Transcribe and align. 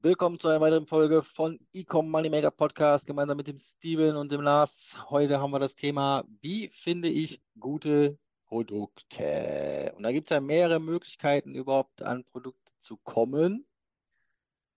Willkommen 0.00 0.38
zu 0.38 0.46
einer 0.46 0.60
weiteren 0.60 0.86
Folge 0.86 1.22
von 1.24 1.58
Ecom 1.72 2.08
Moneymaker 2.08 2.52
Podcast 2.52 3.04
gemeinsam 3.04 3.36
mit 3.36 3.48
dem 3.48 3.58
Steven 3.58 4.14
und 4.14 4.30
dem 4.30 4.42
Lars. 4.42 4.96
Heute 5.10 5.40
haben 5.40 5.50
wir 5.50 5.58
das 5.58 5.74
Thema, 5.74 6.22
wie 6.40 6.68
finde 6.68 7.08
ich 7.08 7.42
gute 7.58 8.16
Produkte? 8.46 9.92
Und 9.96 10.04
da 10.04 10.12
gibt 10.12 10.30
es 10.30 10.34
ja 10.34 10.40
mehrere 10.40 10.78
Möglichkeiten, 10.78 11.56
überhaupt 11.56 12.00
an 12.02 12.22
Produkte 12.22 12.70
zu 12.78 12.96
kommen. 12.98 13.66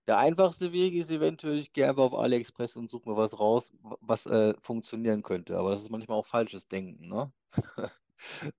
Der 0.08 0.18
einfachste 0.18 0.72
Weg 0.72 0.96
ist 0.96 1.12
eventuell, 1.12 1.60
ich 1.60 1.72
gehe 1.72 1.88
einfach 1.88 2.02
auf 2.02 2.16
AliExpress 2.16 2.76
und 2.76 2.90
suche 2.90 3.08
mir 3.08 3.16
was 3.16 3.40
raus, 3.40 3.72
was 4.00 4.26
äh, 4.26 4.56
funktionieren 4.60 5.22
könnte. 5.22 5.56
Aber 5.56 5.70
das 5.70 5.84
ist 5.84 5.92
manchmal 5.92 6.18
auch 6.18 6.26
falsches 6.26 6.68
Denken, 6.68 7.10
ne? 7.10 7.32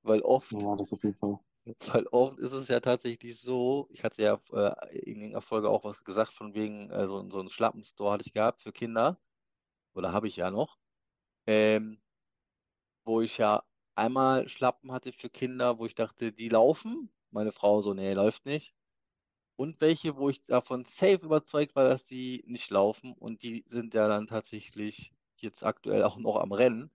Weil 0.05 0.21
oft 0.21 0.53
Ja, 0.53 0.77
das 0.77 0.93
auf 0.93 1.03
jeden 1.03 1.17
Fall. 1.17 1.41
Weil 1.65 2.07
oft 2.09 2.39
ist 2.39 2.53
es 2.53 2.69
ja 2.69 2.81
tatsächlich 2.81 3.39
so, 3.41 3.89
ich 3.91 4.03
hatte 4.05 4.23
ja 4.23 4.41
äh, 4.53 4.99
in 4.99 5.17
irgendeiner 5.19 5.41
Folge 5.43 5.69
auch 5.69 5.85
was 5.85 6.03
gesagt, 6.05 6.33
von 6.35 6.55
wegen, 6.55 6.91
äh, 6.91 7.07
so, 7.07 7.29
so 7.31 7.39
einen 7.41 7.51
Schlappenstore 7.51 8.13
hatte 8.13 8.25
ich 8.27 8.33
gehabt 8.33 8.63
für 8.63 8.73
Kinder, 8.73 9.21
oder 9.95 10.13
habe 10.13 10.29
ich 10.29 10.37
ja 10.37 10.51
noch, 10.51 10.79
ähm, 11.47 12.01
wo 13.05 13.21
ich 13.21 13.39
ja 13.39 13.63
einmal 13.95 14.49
Schlappen 14.49 14.93
hatte 14.93 15.13
für 15.13 15.31
Kinder, 15.31 15.79
wo 15.79 15.87
ich 15.87 15.95
dachte, 15.95 16.33
die 16.33 16.49
laufen. 16.49 17.11
Meine 17.31 17.53
Frau 17.53 17.81
so, 17.83 17.95
nee, 17.95 18.13
läuft 18.13 18.47
nicht. 18.47 18.75
Und 19.57 19.81
welche, 19.81 20.17
wo 20.17 20.31
ich 20.31 20.43
davon 20.43 20.85
safe 20.85 21.21
überzeugt 21.25 21.77
war, 21.77 21.89
dass 21.89 22.05
die 22.05 22.45
nicht 22.47 22.71
laufen. 22.71 23.15
Und 23.15 23.43
die 23.45 23.65
sind 23.67 23.95
ja 23.95 24.09
dann 24.09 24.27
tatsächlich 24.27 25.15
jetzt 25.37 25.65
aktuell 25.65 26.05
auch 26.05 26.17
noch 26.19 26.37
am 26.37 26.53
Rennen 26.53 26.91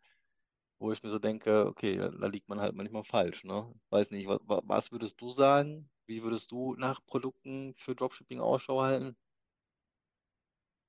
wo 0.79 0.91
ich 0.91 1.03
mir 1.03 1.09
so 1.09 1.19
denke, 1.19 1.65
okay, 1.65 1.97
da, 1.97 2.27
liegt 2.27 2.49
man 2.49 2.59
halt 2.59 2.75
manchmal 2.75 3.03
falsch, 3.03 3.43
ne? 3.43 3.73
Weiß 3.89 4.11
nicht, 4.11 4.27
was, 4.27 4.39
was 4.45 4.91
würdest 4.91 5.19
du 5.21 5.31
sagen? 5.31 5.89
Wie 6.05 6.23
würdest 6.23 6.51
du 6.51 6.75
nach 6.75 7.05
Produkten 7.05 7.73
für 7.75 7.95
Dropshipping 7.95 8.39
Ausschau 8.39 8.81
halten? 8.81 9.15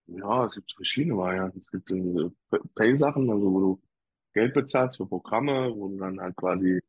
Ja, 0.07 0.47
es 0.47 0.55
gibt 0.55 0.73
verschiedene 0.75 1.17
Varianten. 1.17 1.59
Es 1.59 1.71
gibt 1.71 1.91
äh, 1.91 2.31
Pay-Sachen, 2.75 3.31
also 3.31 3.53
wo 3.53 3.61
du 3.61 3.83
Geld 4.33 4.55
bezahlst 4.55 4.97
für 4.97 5.07
Programme, 5.07 5.75
wo 5.75 5.89
du 5.89 5.99
dann 5.99 6.21
halt 6.21 6.37
quasi 6.37 6.81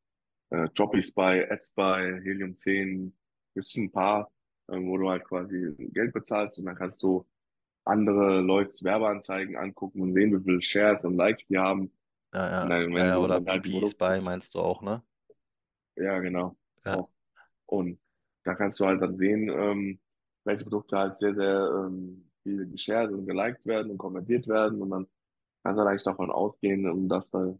äh, 0.51 0.67
Jobbies 0.75 1.11
bei, 1.13 1.49
Ads 1.51 1.73
bei, 1.73 2.21
Helium 2.23 2.55
10, 2.55 3.13
gibt's 3.55 3.75
ein 3.75 3.91
paar, 3.91 4.31
äh, 4.67 4.77
wo 4.79 4.97
du 4.97 5.09
halt 5.09 5.25
quasi 5.25 5.75
Geld 5.93 6.13
bezahlst 6.13 6.59
und 6.59 6.65
dann 6.65 6.75
kannst 6.75 7.03
du 7.03 7.25
andere 7.85 8.41
Leute 8.41 8.71
Werbeanzeigen 8.83 9.57
angucken 9.57 10.01
und 10.01 10.13
sehen, 10.13 10.37
wie 10.39 10.43
viele 10.43 10.61
Shares 10.61 11.05
und 11.05 11.15
Likes 11.15 11.45
die 11.47 11.57
haben. 11.57 11.91
Ja, 12.33 12.49
Und 12.61 12.69
ja, 12.69 12.71
dann, 12.71 12.93
ja, 12.95 13.05
wenn 13.05 13.07
ja, 13.07 13.17
du 13.17 13.19
oder 13.19 13.39
dann 13.45 13.47
halt 13.47 13.65
Spy 13.85 14.19
meinst 14.21 14.53
du 14.55 14.59
auch, 14.59 14.81
ne? 14.81 15.03
ja, 15.95 16.19
genau, 16.19 16.57
Ja, 16.85 16.99
auch. 16.99 17.09
Und 17.67 17.99
da 18.43 18.55
kannst 18.55 18.79
du 18.79 18.85
halt 18.87 19.01
dann 19.01 19.15
sehen, 19.17 19.49
ähm, 19.49 19.99
welche 20.45 20.63
Produkte 20.65 20.97
halt 20.97 21.19
sehr, 21.19 21.35
sehr 21.35 21.85
ähm, 21.87 22.29
viel 22.43 22.67
geshared 22.69 23.11
und 23.11 23.27
geliked 23.27 23.65
werden 23.65 23.91
und 23.91 23.97
kommentiert 23.99 24.47
werden. 24.47 24.81
Und 24.81 24.91
dann 24.91 25.07
kannst 25.63 25.77
du 25.77 25.81
halt 25.81 25.89
eigentlich 25.91 26.03
davon 26.03 26.31
ausgehen, 26.31 26.85
ähm, 26.85 27.09
dass, 27.09 27.31
da, 27.31 27.55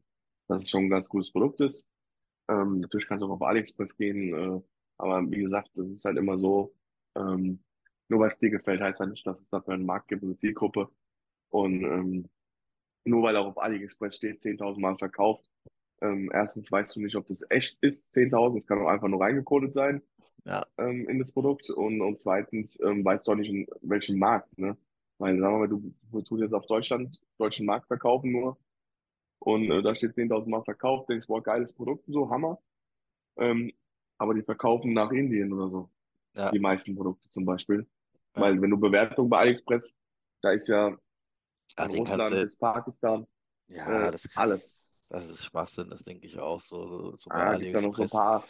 dass 0.47 0.64
es 0.64 0.70
schon 0.72 0.86
ein 0.86 0.90
ganz 0.90 1.09
gutes 1.09 1.31
Produkt 1.31 1.62
ist. 1.62 1.88
Ähm, 2.50 2.80
natürlich 2.81 3.08
kannst 3.08 3.23
du 3.23 3.28
auch 3.28 3.31
auf 3.36 3.42
AliExpress 3.44 3.97
gehen, 3.97 4.34
äh, 4.59 4.62
aber 4.97 5.22
wie 5.31 5.40
gesagt, 5.42 5.78
es 5.80 5.90
ist 5.90 6.06
halt 6.06 6.17
immer 6.17 6.38
so, 6.38 6.75
ähm, 7.16 7.64
nur 8.09 8.20
weil 8.22 8.30
es 8.31 8.38
dir 8.40 8.50
gefällt, 8.52 8.81
heißt 8.81 9.00
ja 9.02 9.06
nicht, 9.08 9.25
dass 9.28 9.42
es 9.42 9.50
dafür 9.50 9.73
einen 9.75 9.86
Markt 9.86 10.09
gibt 10.09 10.23
und 10.23 10.30
eine 10.30 10.38
Zielgruppe. 10.38 10.90
Und 11.50 11.84
ähm, 11.84 12.30
nur 13.05 13.23
weil 13.23 13.36
auch 13.38 13.47
auf 13.47 13.58
AliExpress 13.58 14.16
steht, 14.16 14.42
10.000 14.44 14.80
Mal 14.80 14.97
verkauft, 14.97 15.50
ähm, 16.02 16.30
erstens 16.33 16.72
weißt 16.72 16.95
du 16.95 17.02
nicht, 17.02 17.16
ob 17.16 17.28
das 17.28 17.44
echt 17.50 17.78
ist, 17.81 18.14
10.000, 18.14 18.58
es 18.58 18.67
kann 18.67 18.80
auch 18.80 18.89
einfach 18.89 19.08
nur 19.08 19.22
reingecodet 19.22 19.73
sein 19.73 20.02
ja, 20.45 20.66
ähm, 20.78 21.08
in 21.08 21.19
das 21.19 21.31
Produkt 21.31 21.69
und, 21.69 22.02
und 22.02 22.19
zweitens 22.19 22.80
ähm, 22.81 23.03
weißt 23.03 23.28
du 23.28 23.31
auch 23.31 23.36
nicht, 23.36 23.50
in 23.50 23.67
welchem 23.81 24.17
Markt, 24.19 24.58
ne? 24.58 24.78
Weil, 25.17 25.38
sagen 25.38 25.53
wir 25.53 25.59
mal, 25.59 25.67
du, 25.67 25.94
du 26.11 26.22
tust 26.22 26.41
jetzt 26.41 26.53
auf 26.53 26.66
Deutschland, 26.66 27.19
deutschen 27.38 27.66
Markt 27.66 27.88
verkaufen 27.88 28.31
nur 28.31 28.58
und 29.39 29.69
äh, 29.69 29.81
da 29.81 29.94
steht 29.94 30.16
10.000 30.16 30.50
Mal 30.50 30.63
verkauft, 30.63 31.09
denkst, 31.09 31.28
boah, 31.28 31.44
geiles 31.44 31.73
Produkt, 31.73 32.06
so, 32.07 32.29
Hammer. 32.29 32.59
Ähm, 33.38 33.72
aber 34.18 34.34
die 34.34 34.44
verkaufen 34.44 34.94
nach 34.94 35.12
Indien 35.12 35.53
oder 35.53 35.69
so, 35.69 35.90
ja, 36.35 36.52
die 36.52 36.59
meisten 36.59 36.96
Produkte 36.96 37.29
zum 37.29 37.46
Beispiel. 37.46 37.88
ja. 38.35 38.41
Weil 38.41 38.62
wenn 38.62 38.69
du 38.69 38.78
Bewertung 38.78 39.29
bei 39.29 39.40
AliExpress, 39.40 39.94
da 40.41 40.52
ist 40.52 40.68
ja 40.68 40.97
Ach, 41.78 41.90
von 41.90 41.91
Russland 41.91 42.40
du, 42.40 42.41
bis 42.41 42.56
Pakistan 42.57 43.25
ja, 43.68 44.09
äh, 44.09 44.12
das 44.12 44.25
alles. 44.35 44.62
ist, 44.66 45.03
das 45.09 45.30
ist 45.30 45.46
Schwachsinn, 45.46 45.90
das 45.90 46.03
denke 46.03 46.25
ich 46.28 46.40
auch 46.40 46.62
so, 46.62 47.16
so, 47.18 47.30
Ah, 47.30 47.56
gibt 47.56 47.74
da 47.74 47.81
noch 47.81 47.96
so 47.96 48.03
ein 48.03 48.09
paar, 48.09 48.50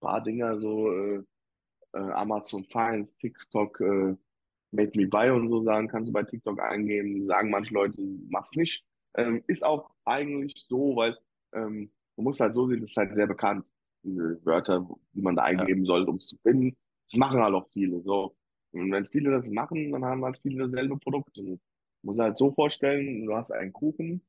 paar 0.00 0.22
Dinger, 0.22 0.58
so 0.58 0.90
äh, 0.92 1.22
äh, 1.94 1.98
Amazon 1.98 2.64
Finance, 2.66 3.16
TikTok, 3.18 3.80
äh, 3.80 4.16
Make 4.72 4.92
Me 4.98 5.06
Buy 5.08 5.30
und 5.30 5.48
so 5.48 5.62
sagen, 5.64 5.88
kannst 5.88 6.08
du 6.10 6.12
bei 6.12 6.24
TikTok 6.24 6.60
eingeben, 6.60 7.26
sagen 7.26 7.50
manche 7.50 7.74
Leute, 7.74 8.02
mach's 8.30 8.54
nicht. 8.56 8.84
Ähm, 9.16 9.42
ist 9.48 9.64
auch 9.64 9.90
eigentlich 10.04 10.66
so, 10.68 10.96
weil 10.96 11.18
ähm, 11.54 11.90
du 12.16 12.22
musst 12.22 12.40
halt 12.40 12.54
so 12.54 12.68
sehen, 12.68 12.80
das 12.82 12.90
ist 12.92 12.96
halt 12.98 13.14
sehr 13.14 13.26
bekannt, 13.28 13.66
diese 14.04 14.44
Wörter, 14.46 14.88
die 15.14 15.22
man 15.22 15.36
da 15.36 15.44
Ja, 15.56 15.68
eingeben 15.68 15.86
sollte, 15.86 16.10
um 16.10 16.16
es 16.18 16.28
zu 16.28 16.36
finden. 16.38 16.76
Das 17.10 17.18
machen 17.18 17.40
halt 17.42 17.54
auch 17.54 17.68
viele. 17.70 18.02
So. 18.02 18.36
Und 18.72 18.92
wenn 18.92 19.06
viele 19.08 19.30
das 19.32 19.50
machen, 19.50 19.92
dann 19.92 20.04
haben 20.04 20.24
halt 20.24 20.38
viele 20.42 20.68
dasselbe 20.68 20.98
Produkt. 20.98 21.38
Und 21.38 21.60
du 22.02 22.06
musst 22.08 22.20
halt 22.20 22.36
so 22.38 22.52
vorstellen, 22.52 23.26
du 23.26 23.34
hast 23.36 23.52
einen 23.52 23.72
Kuchen, 23.72 24.22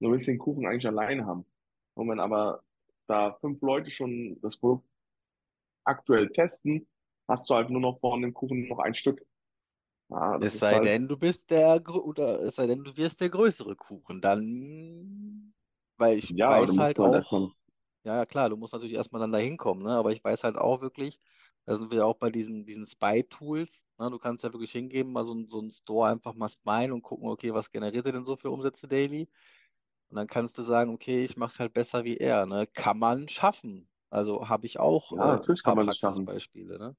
du 0.00 0.10
willst 0.12 0.28
den 0.28 0.38
Kuchen 0.38 0.66
eigentlich 0.66 0.86
alleine 0.86 1.26
haben. 1.26 1.46
Und 1.94 2.08
wenn 2.10 2.20
aber 2.20 2.62
da 3.08 3.34
fünf 3.40 3.60
Leute 3.62 3.90
schon 3.90 4.38
das 4.42 4.56
Produkt 4.58 4.86
aktuell 5.84 6.28
testen, 6.30 6.86
hast 7.28 7.48
du 7.50 7.54
halt 7.54 7.70
nur 7.70 7.80
noch 7.80 8.00
von 8.00 8.22
dem 8.22 8.34
Kuchen 8.34 8.68
noch 8.68 8.78
ein 8.78 8.94
Stück. 8.94 9.24
Ja, 10.10 10.38
es 10.40 10.58
sei 10.58 10.78
halt, 10.78 10.80
denn, 10.80 11.08
du 11.08 11.16
bist 11.16 11.50
der, 11.50 11.86
oder 11.88 12.40
es 12.42 12.56
sei 12.56 12.66
denn, 12.66 12.84
du 12.84 12.96
wirst 12.96 13.20
der 13.20 13.30
größere 13.30 13.76
Kuchen, 13.76 14.20
dann, 14.20 15.54
weil 15.96 16.16
ich 16.18 16.34
ja, 16.34 16.48
weiß 16.48 16.78
halt 16.78 16.98
halt 16.98 16.98
auch, 16.98 17.52
Ja, 18.04 18.16
ja, 18.18 18.26
klar, 18.26 18.50
du 18.50 18.56
musst 18.56 18.72
natürlich 18.72 18.94
erstmal 18.96 19.20
dann 19.20 19.32
da 19.32 19.38
hinkommen, 19.38 19.84
ne? 19.84 19.92
Aber 19.92 20.12
ich 20.12 20.24
weiß 20.24 20.44
halt 20.44 20.56
auch 20.56 20.80
wirklich, 20.80 21.20
da 21.68 21.76
sind 21.76 21.90
wir 21.90 22.06
auch 22.06 22.16
bei 22.16 22.30
diesen, 22.30 22.64
diesen 22.64 22.86
Spy-Tools, 22.86 23.86
ne? 23.98 24.10
Du 24.10 24.18
kannst 24.18 24.42
ja 24.42 24.50
wirklich 24.50 24.72
hingeben, 24.72 25.12
mal 25.12 25.24
so, 25.24 25.34
so 25.48 25.58
einen 25.58 25.70
Store 25.70 26.08
einfach 26.10 26.32
mal 26.32 26.48
spyen 26.48 26.92
und 26.92 27.02
gucken, 27.02 27.28
okay, 27.28 27.52
was 27.52 27.70
generiert 27.70 28.06
er 28.06 28.12
denn 28.12 28.24
so 28.24 28.36
für 28.36 28.50
Umsätze 28.50 28.88
daily? 28.88 29.28
Und 30.08 30.16
dann 30.16 30.26
kannst 30.26 30.56
du 30.56 30.62
sagen, 30.62 30.94
okay, 30.94 31.22
ich 31.24 31.36
mache 31.36 31.52
es 31.52 31.58
halt 31.58 31.74
besser 31.74 32.04
wie 32.04 32.16
er, 32.16 32.46
ne? 32.46 32.66
Kann 32.72 32.98
man 32.98 33.28
schaffen. 33.28 33.86
Also 34.08 34.48
habe 34.48 34.64
ich 34.64 34.80
auch 34.80 35.12
ja, 35.12 35.18
äh, 35.18 35.36
natürlich 35.36 35.62
kann 35.62 35.76
man 35.76 35.86
das 35.86 35.98
schaffen. 35.98 36.24
Praxisbeispiele, 36.24 36.78
ne? 36.78 36.96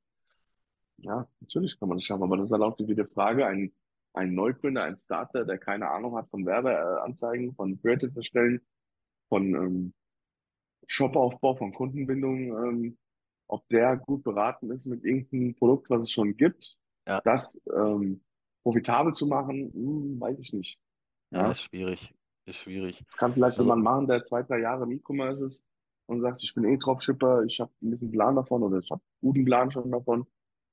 Ja, 0.98 1.28
natürlich 1.40 1.80
kann 1.80 1.90
man 1.90 1.98
das 1.98 2.06
schaffen, 2.06 2.22
aber 2.22 2.38
das 2.38 2.46
ist 2.46 2.52
halt 2.52 2.62
auch 2.62 2.78
wieder 2.78 3.06
die 3.06 3.12
Frage, 3.12 3.48
ein, 3.48 3.74
ein 4.14 4.36
Neugründer, 4.36 4.84
ein 4.84 5.00
Starter, 5.00 5.46
der 5.46 5.58
keine 5.58 5.90
Ahnung 5.90 6.16
hat 6.16 6.30
von 6.30 6.46
Werbeanzeigen, 6.46 7.56
von 7.56 7.82
Creatives 7.82 8.18
erstellen, 8.18 8.62
von 9.30 9.56
ähm, 9.56 9.94
Shopaufbau, 10.86 11.56
von 11.56 11.74
Kundenbindung, 11.74 12.38
ähm, 12.56 12.98
ob 13.50 13.68
der 13.70 13.98
gut 13.98 14.24
beraten 14.26 14.72
ist 14.72 14.88
mit 14.88 15.06
irgendeinem 15.06 15.56
Produkt, 15.56 15.90
was 15.92 16.04
es 16.04 16.12
schon 16.12 16.38
gibt, 16.38 16.78
Ja, 17.06 17.22
das 17.24 17.62
ähm, 17.76 18.24
profitabel 18.64 19.14
zu 19.16 19.28
machen, 19.28 19.72
hm, 19.74 20.22
weiß 20.22 20.40
ich 20.40 20.54
nicht. 20.54 20.80
ja, 21.32 21.48
Ja, 21.48 21.52
ist 21.52 21.62
schwierig. 21.62 22.14
Ist 22.46 22.58
schwierig. 22.58 23.04
Das 23.08 23.18
kann 23.18 23.34
vielleicht 23.34 23.60
Also, 23.60 23.64
jemand 23.64 23.84
machen, 23.84 24.08
der 24.08 24.24
zwei, 24.24 24.44
drei 24.44 24.60
Jahre 24.60 24.84
im 24.84 24.92
E-Commerce 24.92 25.46
ist 25.46 25.64
und 26.06 26.22
sagt, 26.22 26.44
ich 26.44 26.54
bin 26.54 26.66
eh 26.66 26.78
Dropshipper, 26.78 27.44
ich 27.44 27.60
habe 27.60 27.72
ein 27.82 27.92
bisschen 27.92 28.12
Plan 28.12 28.36
davon 28.36 28.64
oder 28.64 28.80
ich 28.80 28.90
habe 28.92 29.02
einen 29.22 29.32
guten 29.34 29.46
Plan 29.46 29.72
schon 29.72 29.92
davon. 29.92 30.28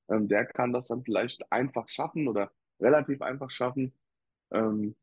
Ähm, 0.08 0.28
der 0.28 0.46
kann 0.46 0.72
das 0.72 0.88
dann 0.88 1.02
vielleicht 1.04 1.50
einfach 1.52 1.88
schaffen 1.88 2.28
oder 2.28 2.52
relativ 2.80 3.22
einfach 3.22 3.50
schaffen. 3.50 3.92
Ähm, 4.52 4.96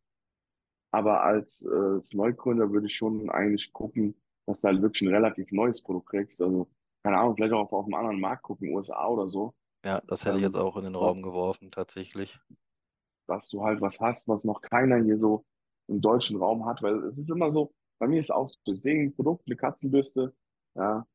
aber 0.92 1.24
als, 1.24 1.64
äh, 1.66 1.76
als 1.98 2.14
Neugründer 2.14 2.72
würde 2.72 2.88
ich 2.88 2.96
schon 2.96 3.30
eigentlich 3.30 3.74
gucken, 3.74 4.16
dass 4.46 4.62
du 4.62 4.68
halt 4.70 4.82
wirklich 4.82 5.02
ein 5.10 5.14
relativ 5.14 5.52
neues 5.52 5.82
Produkt 5.84 6.10
kriegst. 6.10 6.42
Also, 6.42 6.70
keine 7.04 7.18
Ahnung, 7.20 7.36
vielleicht 7.36 7.54
auch 7.54 7.62
auf, 7.66 7.74
auf 7.74 7.86
einem 7.86 7.96
anderen 7.96 8.20
Markt 8.20 8.44
gucken, 8.44 8.74
USA 8.74 9.08
oder 9.08 9.30
so. 9.30 9.56
ja, 9.86 10.02
das 10.08 10.26
hätte 10.26 10.38
ich 10.38 10.44
jetzt 10.44 10.56
Ähm, 10.56 10.58
auch 10.58 10.76
in 10.78 10.84
den 10.84 10.96
Raum 10.96 11.22
dass, 11.22 11.24
geworfen, 11.24 11.72
tatsächlich. 11.72 12.38
dass 13.28 13.50
du 13.50 13.64
halt 13.64 13.82
was 13.82 14.00
hast, 14.00 14.28
was 14.28 14.44
noch 14.44 14.62
keiner 14.62 14.98
hier 15.04 15.18
so 15.18 15.46
im 15.88 16.02
deutschen 16.02 16.38
Raum 16.38 16.66
hat, 16.66 16.82
weil 16.82 16.96
es 17.06 17.18
ist 17.18 17.30
immer 17.30 17.52
so, 17.52 17.74
bei 18.00 18.08
mir 18.08 18.22
ist 18.22 18.32
auch 18.32 18.50
so, 18.66 18.74
ich 18.74 18.82
sehe 18.82 19.02
ein 19.02 19.16
Produkt, 19.16 19.44
eine 19.48 19.56
Katzenbürste, 19.56 20.36
ja, 20.76 21.08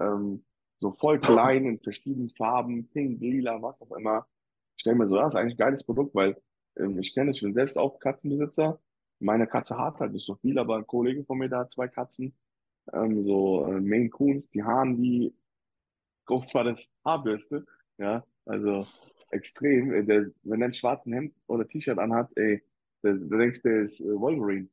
ähm, 0.00 0.44
so 0.80 0.92
voll 0.92 1.20
klein 1.20 1.66
in 1.66 1.80
verschiedenen 1.80 2.30
Farben, 2.30 2.88
pink, 2.90 3.20
lila, 3.20 3.62
was 3.62 3.80
auch 3.82 3.92
immer. 3.96 4.26
Ich 4.76 4.82
stelle 4.82 4.96
mir 4.96 5.08
so, 5.08 5.16
das 5.16 5.30
ist 5.34 5.36
eigentlich 5.40 5.54
ein 5.54 5.58
geiles 5.58 5.84
Produkt, 5.84 6.14
weil 6.14 6.40
ähm, 6.78 6.98
ich 7.00 7.14
kenne, 7.14 7.32
ich 7.32 7.40
bin 7.42 7.54
selbst 7.54 7.78
auch 7.78 7.98
Katzenbesitzer. 8.00 8.80
Meine 9.20 9.46
Katze 9.48 9.78
hat 9.78 10.00
halt 10.00 10.12
nicht 10.12 10.26
so 10.26 10.36
viel, 10.36 10.58
aber 10.58 10.76
ein 10.76 10.86
Kollege 10.86 11.24
von 11.24 11.38
mir, 11.38 11.48
der 11.48 11.60
hat 11.60 11.72
zwei 11.72 11.88
Katzen, 11.88 12.36
ähm, 12.92 13.22
so 13.22 13.66
äh, 13.66 13.80
Maine 13.80 14.10
Coons, 14.10 14.50
die 14.50 14.62
Haaren, 14.64 14.96
die 15.02 15.34
groß 16.26 16.54
war 16.54 16.64
das 16.64 16.88
Haarbürste, 17.04 17.66
ja, 17.98 18.24
also 18.46 18.86
extrem. 19.30 19.92
Äh, 19.94 20.04
Der, 20.04 20.30
wenn 20.44 20.62
er 20.62 20.66
einen 20.66 20.74
schwarzen 20.74 21.12
Hemd 21.12 21.34
oder 21.46 21.66
T-Shirt 21.68 21.98
anhat, 21.98 22.30
ey, 22.36 22.62
der, 23.02 23.14
du 23.14 23.38
denkst, 23.38 23.62
der 23.62 23.82
ist 23.82 24.00
äh, 24.00 24.20
Wolverine. 24.20 24.68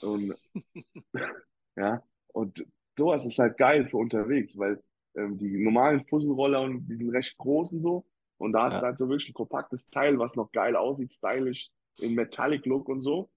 Und 0.00 0.34
ja, 1.76 2.02
und 2.28 2.66
sowas 2.98 3.26
ist 3.26 3.38
halt 3.38 3.56
geil 3.58 3.88
für 3.88 3.96
unterwegs, 3.98 4.58
weil 4.58 4.82
ähm, 5.16 5.38
die 5.38 5.62
normalen 5.62 6.04
Fusselroller 6.06 6.62
und 6.62 6.86
die 6.88 6.96
sind 6.96 7.10
recht 7.10 7.36
groß 7.38 7.72
und 7.74 7.82
so. 7.82 8.06
Und 8.38 8.52
da 8.52 8.64
Ja, 8.64 8.82
du 8.82 8.86
halt 8.86 8.98
so 8.98 9.08
wirklich 9.08 9.30
ein 9.30 9.34
kompaktes 9.34 9.88
Teil, 9.90 10.18
was 10.18 10.36
noch 10.36 10.52
geil 10.52 10.76
aussieht, 10.76 11.12
stylisch, 11.12 11.70
in 12.00 12.14
Metallic 12.14 12.66
Look 12.66 12.88
und 12.88 13.02
so. 13.02 13.30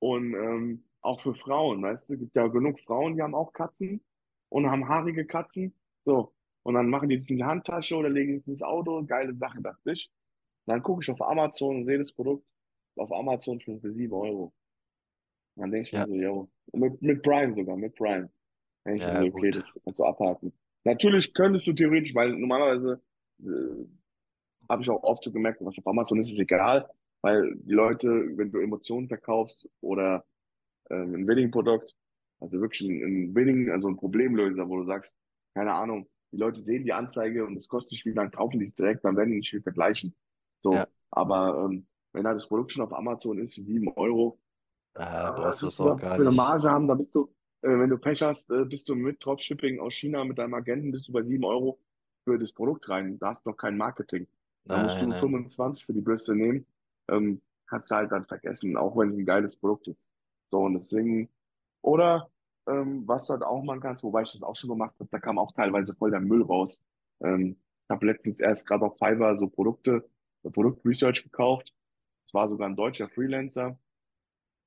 Und 0.00 0.34
ähm, 0.34 0.83
auch 1.04 1.20
für 1.20 1.34
Frauen, 1.34 1.82
weißt 1.82 2.08
du, 2.08 2.18
gibt 2.18 2.34
ja 2.34 2.46
genug 2.46 2.80
Frauen, 2.80 3.14
die 3.14 3.22
haben 3.22 3.34
auch 3.34 3.52
Katzen 3.52 4.00
und 4.48 4.70
haben 4.70 4.88
haarige 4.88 5.26
Katzen. 5.26 5.74
So, 6.04 6.32
und 6.62 6.74
dann 6.74 6.88
machen 6.88 7.08
die 7.10 7.18
das 7.18 7.28
in 7.28 7.36
die 7.36 7.44
Handtasche 7.44 7.96
oder 7.96 8.08
legen 8.08 8.36
es 8.36 8.46
ins 8.48 8.62
Auto. 8.62 9.04
Geile 9.04 9.34
Sache, 9.34 9.60
dachte 9.60 9.92
ich. 9.92 10.10
Dann 10.66 10.82
gucke 10.82 11.02
ich 11.02 11.10
auf 11.10 11.20
Amazon 11.20 11.76
und 11.76 11.86
sehe 11.86 11.98
das 11.98 12.12
Produkt 12.12 12.50
auf 12.96 13.12
Amazon 13.12 13.60
schon 13.60 13.80
für 13.80 13.90
7 13.90 14.12
Euro. 14.12 14.52
Dann 15.56 15.70
denke 15.70 15.88
ich 15.88 15.92
mir 15.92 15.98
ja, 15.98 16.06
so, 16.06 16.14
yo, 16.14 16.48
mit, 16.72 17.02
mit 17.02 17.22
Prime 17.22 17.54
sogar, 17.54 17.76
mit 17.76 17.94
Prime. 17.94 18.30
Dann 18.84 18.94
denke 18.94 19.04
ich 19.04 19.06
mir 19.06 19.14
ja, 19.14 19.20
so, 19.20 19.36
okay, 19.36 19.50
gut. 19.50 19.56
das 19.56 19.80
kannst 19.84 19.98
du 19.98 20.04
abhaken. 20.04 20.52
Natürlich 20.84 21.34
könntest 21.34 21.66
du 21.66 21.72
theoretisch, 21.74 22.14
weil 22.14 22.32
normalerweise 22.34 23.02
äh, 23.42 23.86
habe 24.68 24.82
ich 24.82 24.90
auch 24.90 25.02
oft 25.02 25.22
so 25.22 25.32
gemerkt, 25.32 25.58
was 25.60 25.78
auf 25.78 25.86
Amazon 25.86 26.18
ist, 26.18 26.30
ist 26.30 26.38
egal, 26.38 26.88
weil 27.20 27.56
die 27.56 27.72
Leute, 27.72 28.08
wenn 28.36 28.50
du 28.50 28.60
Emotionen 28.60 29.08
verkaufst 29.08 29.68
oder 29.80 30.24
ähm, 30.90 31.14
ein 31.14 31.28
Winning-Produkt, 31.28 31.94
also 32.40 32.60
wirklich 32.60 32.82
ein, 32.88 33.02
ein 33.02 33.34
Winning, 33.34 33.70
also 33.70 33.88
ein 33.88 33.96
Problemlöser, 33.96 34.68
wo 34.68 34.78
du 34.78 34.84
sagst, 34.86 35.16
keine 35.54 35.72
Ahnung, 35.74 36.08
die 36.32 36.38
Leute 36.38 36.62
sehen 36.62 36.84
die 36.84 36.92
Anzeige 36.92 37.44
und 37.46 37.56
es 37.56 37.68
kostet 37.68 37.92
nicht 37.92 38.02
viel, 38.02 38.14
dann 38.14 38.30
kaufen 38.30 38.58
die 38.58 38.66
es 38.66 38.74
direkt, 38.74 39.04
dann 39.04 39.16
werden 39.16 39.30
die 39.30 39.36
nicht 39.38 39.50
viel 39.50 39.62
vergleichen. 39.62 40.14
Ja, 40.70 40.86
So, 40.86 40.90
aber 41.10 41.66
ähm, 41.70 41.86
wenn 42.12 42.26
halt 42.26 42.36
das 42.36 42.48
Produkt 42.48 42.72
schon 42.72 42.84
auf 42.84 42.92
Amazon 42.92 43.38
ist 43.38 43.54
für 43.54 43.62
7 43.62 43.88
Euro, 43.96 44.40
äh, 44.94 45.00
ja, 45.02 45.32
brauchst 45.32 45.62
du 45.62 45.66
es 45.68 45.76
du 45.76 45.84
auch 45.84 45.96
da 45.96 45.96
gar 45.96 46.16
für 46.16 46.22
eine 46.22 46.30
nicht. 46.30 46.32
Marge 46.32 46.70
haben? 46.70 46.88
Da 46.88 46.94
bist 46.94 47.14
du, 47.14 47.32
äh, 47.62 47.68
wenn 47.78 47.90
du 47.90 47.98
Pech 47.98 48.22
hast, 48.22 48.50
äh, 48.50 48.64
bist 48.64 48.88
du 48.88 48.94
mit 48.94 49.24
Dropshipping 49.24 49.80
aus 49.80 49.94
China 49.94 50.24
mit 50.24 50.38
deinem 50.38 50.54
Agenten, 50.54 50.90
bist 50.92 51.08
du 51.08 51.12
bei 51.12 51.22
7 51.22 51.44
Euro 51.44 51.80
für 52.24 52.38
das 52.38 52.52
Produkt 52.52 52.88
rein. 52.88 53.18
Da 53.18 53.28
hast 53.30 53.44
du 53.46 53.50
noch 53.50 53.56
kein 53.56 53.76
Marketing. 53.76 54.26
Da 54.68 54.78
musst 54.78 55.00
du 55.00 55.06
nein. 55.06 55.14
25 55.14 55.84
für 55.86 55.92
die 55.92 56.00
Bürste 56.00 56.34
nehmen. 56.34 56.66
Ähm, 57.08 57.42
kannst 57.66 57.90
du 57.90 57.96
halt 57.96 58.12
dann 58.12 58.24
vergessen, 58.24 58.76
auch 58.76 58.96
wenn 58.96 59.10
es 59.10 59.16
ein 59.18 59.26
geiles 59.26 59.56
Produkt 59.56 59.88
ist. 59.88 60.10
So, 60.46 60.60
und 60.60 60.74
deswegen, 60.74 61.28
oder 61.82 62.30
ähm, 62.66 63.06
was 63.06 63.26
du 63.26 63.34
halt 63.34 63.42
auch 63.42 63.62
machen 63.62 63.80
kannst, 63.80 64.04
wobei 64.04 64.22
ich 64.22 64.32
das 64.32 64.42
auch 64.42 64.56
schon 64.56 64.70
gemacht 64.70 64.94
habe, 64.98 65.08
da 65.10 65.18
kam 65.18 65.38
auch 65.38 65.52
teilweise 65.52 65.94
voll 65.94 66.10
der 66.10 66.20
Müll 66.20 66.42
raus. 66.42 66.84
Ähm, 67.22 67.56
ich 67.84 67.90
habe 67.90 68.06
letztens 68.06 68.40
erst 68.40 68.66
gerade 68.66 68.86
auf 68.86 68.96
Fiverr 68.98 69.36
so 69.38 69.48
Produkte, 69.48 70.08
so 70.42 70.50
Produktresearch 70.50 71.22
gekauft. 71.24 71.74
Es 72.26 72.34
war 72.34 72.48
sogar 72.48 72.68
ein 72.68 72.76
deutscher 72.76 73.08
Freelancer 73.08 73.78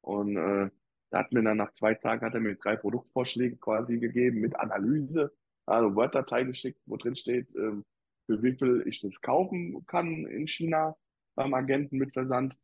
und 0.02 0.38
äh, 0.38 0.70
da 1.10 1.20
hat 1.20 1.32
mir 1.32 1.44
dann 1.44 1.58
nach 1.58 1.74
zwei 1.74 1.94
Tagen 1.96 2.26
hat 2.26 2.34
er 2.34 2.40
mir 2.40 2.56
drei 2.56 2.76
Produktvorschläge 2.76 3.58
quasi 3.58 3.98
gegeben 3.98 4.42
mit 4.42 4.56
Analyse, 4.58 5.34
also 5.66 5.96
Word-Datei 5.96 6.44
geschickt, 6.44 6.82
wo 6.86 6.98
drin 6.98 7.16
steht, 7.16 7.54
ähm, 7.56 7.86
für 8.26 8.44
wie 8.44 8.54
viel 8.54 8.84
ich 8.86 9.00
das 9.00 9.22
kaufen 9.22 9.86
kann 9.88 10.26
in 10.26 10.48
China 10.48 10.96
beim 11.36 11.54
Agenten 11.54 11.98
mit 11.98 12.14
Versand, 12.14 12.58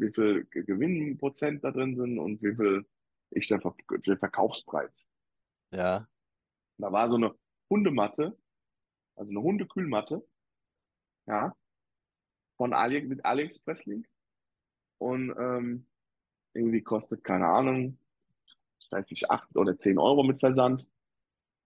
wie 0.00 0.12
viel 0.12 0.44
Ge- 0.46 0.64
Gewinnprozent 0.64 1.64
da 1.64 1.70
drin 1.72 1.96
sind 1.96 2.18
und 2.18 2.42
wie 2.42 2.54
viel 2.56 2.86
ich 3.30 3.48
der, 3.48 3.60
Ver 3.60 3.74
der 4.06 4.18
Verkaufspreis. 4.18 5.06
Ja, 5.70 6.08
Da 6.78 6.90
war 6.90 7.08
so 7.08 7.14
eine 7.16 7.32
Hundematte, 7.70 8.36
also 9.16 9.30
eine 9.30 9.42
Hundekühlmatte, 9.42 10.26
ja, 11.26 11.54
von 12.56 12.72
Ali 12.72 13.02
mit 13.02 13.24
AliExpress-Link 13.24 14.08
und 14.98 15.34
ähm, 15.38 15.86
irgendwie 16.54 16.82
kostet, 16.82 17.24
keine 17.24 17.48
Ahnung, 17.48 17.98
ich 18.80 18.90
weiß 18.92 19.10
nicht, 19.10 19.30
acht 19.30 19.56
oder 19.56 19.78
zehn 19.78 19.98
Euro 19.98 20.24
mit 20.24 20.40
Versand. 20.40 20.88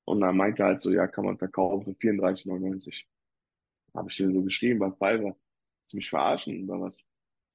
Und 0.07 0.21
dann 0.23 0.37
meinte 0.37 0.63
er 0.65 0.69
halt 0.71 0.83
so, 0.83 0.91
ja, 0.93 1.07
kann 1.09 1.25
man 1.27 1.39
verkaufen 1.39 1.85
für 1.85 1.99
34,99. 2.01 3.07
Habe 3.95 4.11
ich 4.11 4.17
dir 4.17 4.33
so 4.33 4.43
geschrieben 4.43 4.81
bei 4.81 4.91
Fiverr. 4.93 5.37
Willst 5.37 5.93
du 5.93 5.97
mich 5.99 6.11
verarschen 6.11 6.69
oder 6.71 6.83
was? 6.83 7.05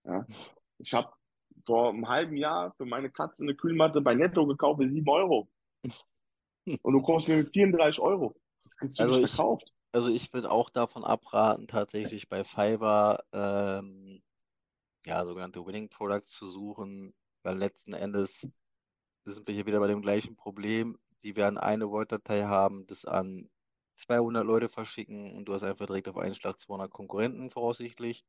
Ja. 0.05 0.25
Ich 0.79 0.93
habe 0.93 1.11
vor 1.65 1.89
einem 1.89 2.07
halben 2.07 2.37
Jahr 2.37 2.73
für 2.73 2.85
meine 2.85 3.09
Katze 3.11 3.43
eine 3.43 3.55
Kühlmatte 3.55 4.01
bei 4.01 4.15
Netto 4.15 4.45
gekauft 4.47 4.81
für 4.81 4.89
7 4.89 5.07
Euro. 5.07 5.47
Und 6.81 6.93
du 6.93 7.01
kommst 7.01 7.27
mir 7.27 7.37
mit 7.37 7.53
34 7.53 7.99
Euro. 7.99 8.35
Das 8.63 8.75
kriegst 8.77 8.99
du 8.99 9.03
also 9.03 9.15
nicht 9.15 9.25
ich, 9.25 9.35
verkauft. 9.35 9.73
also 9.91 10.09
ich 10.09 10.33
würde 10.33 10.51
auch 10.51 10.69
davon 10.69 11.03
abraten, 11.03 11.67
tatsächlich 11.67 12.29
bei 12.29 12.43
Fiverr 12.43 13.23
ähm, 13.33 14.21
ja, 15.05 15.25
sogenannte 15.25 15.65
Winning 15.65 15.89
Products 15.89 16.31
zu 16.31 16.49
suchen, 16.49 17.13
weil 17.43 17.57
letzten 17.57 17.93
Endes 17.93 18.47
sind 19.25 19.47
wir 19.47 19.55
hier 19.55 19.65
wieder 19.65 19.79
bei 19.79 19.87
dem 19.87 20.01
gleichen 20.01 20.35
Problem. 20.35 20.97
Die 21.23 21.35
werden 21.35 21.57
eine 21.57 21.89
Word-Datei 21.89 22.43
haben, 22.43 22.87
das 22.87 23.05
an 23.05 23.49
200 23.93 24.45
Leute 24.45 24.69
verschicken 24.69 25.35
und 25.35 25.45
du 25.45 25.53
hast 25.53 25.63
einfach 25.63 25.85
direkt 25.85 26.07
auf 26.07 26.17
einen 26.17 26.35
Schlag 26.35 26.59
200 26.59 26.89
Konkurrenten 26.89 27.49
voraussichtlich. 27.51 28.25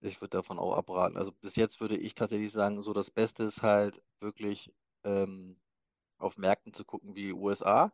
Ich 0.00 0.20
würde 0.20 0.36
davon 0.36 0.58
auch 0.58 0.74
abraten. 0.76 1.16
Also 1.16 1.32
bis 1.32 1.56
jetzt 1.56 1.80
würde 1.80 1.96
ich 1.96 2.14
tatsächlich 2.14 2.52
sagen, 2.52 2.82
so 2.82 2.92
das 2.92 3.10
Beste 3.10 3.44
ist 3.44 3.62
halt 3.62 4.02
wirklich 4.20 4.72
ähm, 5.04 5.60
auf 6.18 6.36
Märkten 6.38 6.72
zu 6.72 6.84
gucken 6.84 7.14
wie 7.16 7.32
USA. 7.32 7.92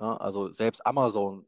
Ja, 0.00 0.16
also 0.16 0.50
selbst 0.52 0.86
Amazon 0.86 1.46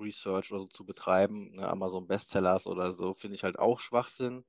Research 0.00 0.52
oder 0.52 0.62
so 0.62 0.68
zu 0.68 0.84
betreiben, 0.86 1.56
ne, 1.56 1.68
Amazon 1.68 2.06
Bestsellers 2.06 2.66
oder 2.66 2.92
so, 2.92 3.14
finde 3.14 3.36
ich 3.36 3.44
halt 3.44 3.58
auch 3.58 3.80
Schwachsinn. 3.80 4.44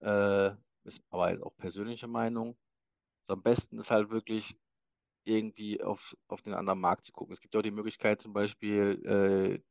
Äh, 0.00 0.52
ist 0.84 1.02
aber 1.10 1.24
halt 1.24 1.42
auch 1.42 1.56
persönliche 1.56 2.08
Meinung. 2.08 2.56
So 3.28 3.34
am 3.34 3.42
besten 3.42 3.78
ist 3.78 3.90
halt 3.90 4.10
wirklich 4.10 4.56
irgendwie 5.24 5.82
auf, 5.82 6.16
auf 6.28 6.42
den 6.42 6.54
anderen 6.54 6.80
Markt 6.80 7.04
zu 7.04 7.12
gucken. 7.12 7.32
Es 7.34 7.40
gibt 7.40 7.56
auch 7.56 7.62
die 7.62 7.70
Möglichkeit, 7.70 8.22
zum 8.22 8.32
Beispiel 8.32 9.02
äh, 9.06 9.62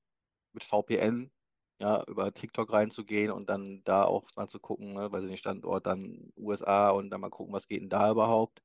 mit 0.53 0.63
VPN 0.63 1.31
ja, 1.81 2.03
über 2.07 2.33
TikTok 2.33 2.71
reinzugehen 2.73 3.31
und 3.31 3.49
dann 3.49 3.83
da 3.85 4.03
auch 4.05 4.29
mal 4.37 4.47
zu 4.49 4.59
gucken, 4.61 4.93
ne, 4.93 5.11
weil 5.11 5.21
sie 5.23 5.29
den 5.29 5.37
Standort 5.37 5.87
dann 5.87 6.31
USA 6.37 6.89
und 6.91 7.09
dann 7.11 7.21
mal 7.21 7.29
gucken, 7.31 7.53
was 7.53 7.67
geht 7.67 7.81
denn 7.81 7.89
da 7.89 8.11
überhaupt. 8.11 8.63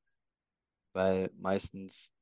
Weil 0.93 1.31
meistens 1.37 2.13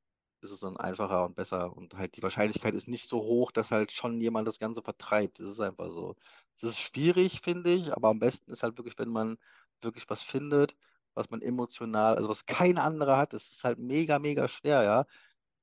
ist 0.43 0.51
es 0.51 0.61
dann 0.61 0.77
einfacher 0.77 1.25
und 1.25 1.37
besser 1.37 1.75
und 1.77 1.95
halt 1.97 2.17
die 2.17 2.23
Wahrscheinlichkeit 2.23 2.75
ist 2.75 2.89
nicht 2.89 3.09
so 3.09 3.19
hoch, 3.23 3.51
dass 3.53 3.71
halt 3.71 3.93
schon 3.93 4.21
jemand 4.21 4.47
das 4.49 4.59
Ganze 4.59 4.83
vertreibt. 4.83 5.41
Das 5.41 5.47
ist 5.49 5.61
einfach 5.61 5.87
so. 5.89 6.17
Es 6.55 6.63
ist 6.65 6.79
schwierig, 6.79 7.41
finde 7.43 7.73
ich, 7.73 7.93
aber 7.93 8.09
am 8.11 8.19
besten 8.19 8.53
ist 8.53 8.63
halt 8.63 8.77
wirklich, 8.79 8.99
wenn 8.99 9.09
man 9.11 9.39
wirklich 9.83 10.09
was 10.11 10.23
findet, 10.23 10.77
was 11.15 11.31
man 11.31 11.41
emotional, 11.43 12.17
also 12.17 12.29
was 12.29 12.47
kein 12.47 12.79
anderer 12.79 13.17
hat. 13.19 13.33
Es 13.35 13.51
ist 13.53 13.65
halt 13.65 13.79
mega, 13.79 14.19
mega 14.19 14.49
schwer, 14.49 14.83
ja. 14.83 15.07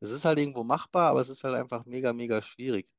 Es 0.02 0.12
ist 0.12 0.26
halt 0.26 0.40
irgendwo 0.40 0.64
machbar, 0.64 1.10
aber 1.12 1.22
es 1.22 1.30
ist 1.30 1.44
halt 1.44 1.56
einfach 1.56 1.86
mega, 1.86 2.14
mega 2.14 2.42
schwierig. 2.42 2.90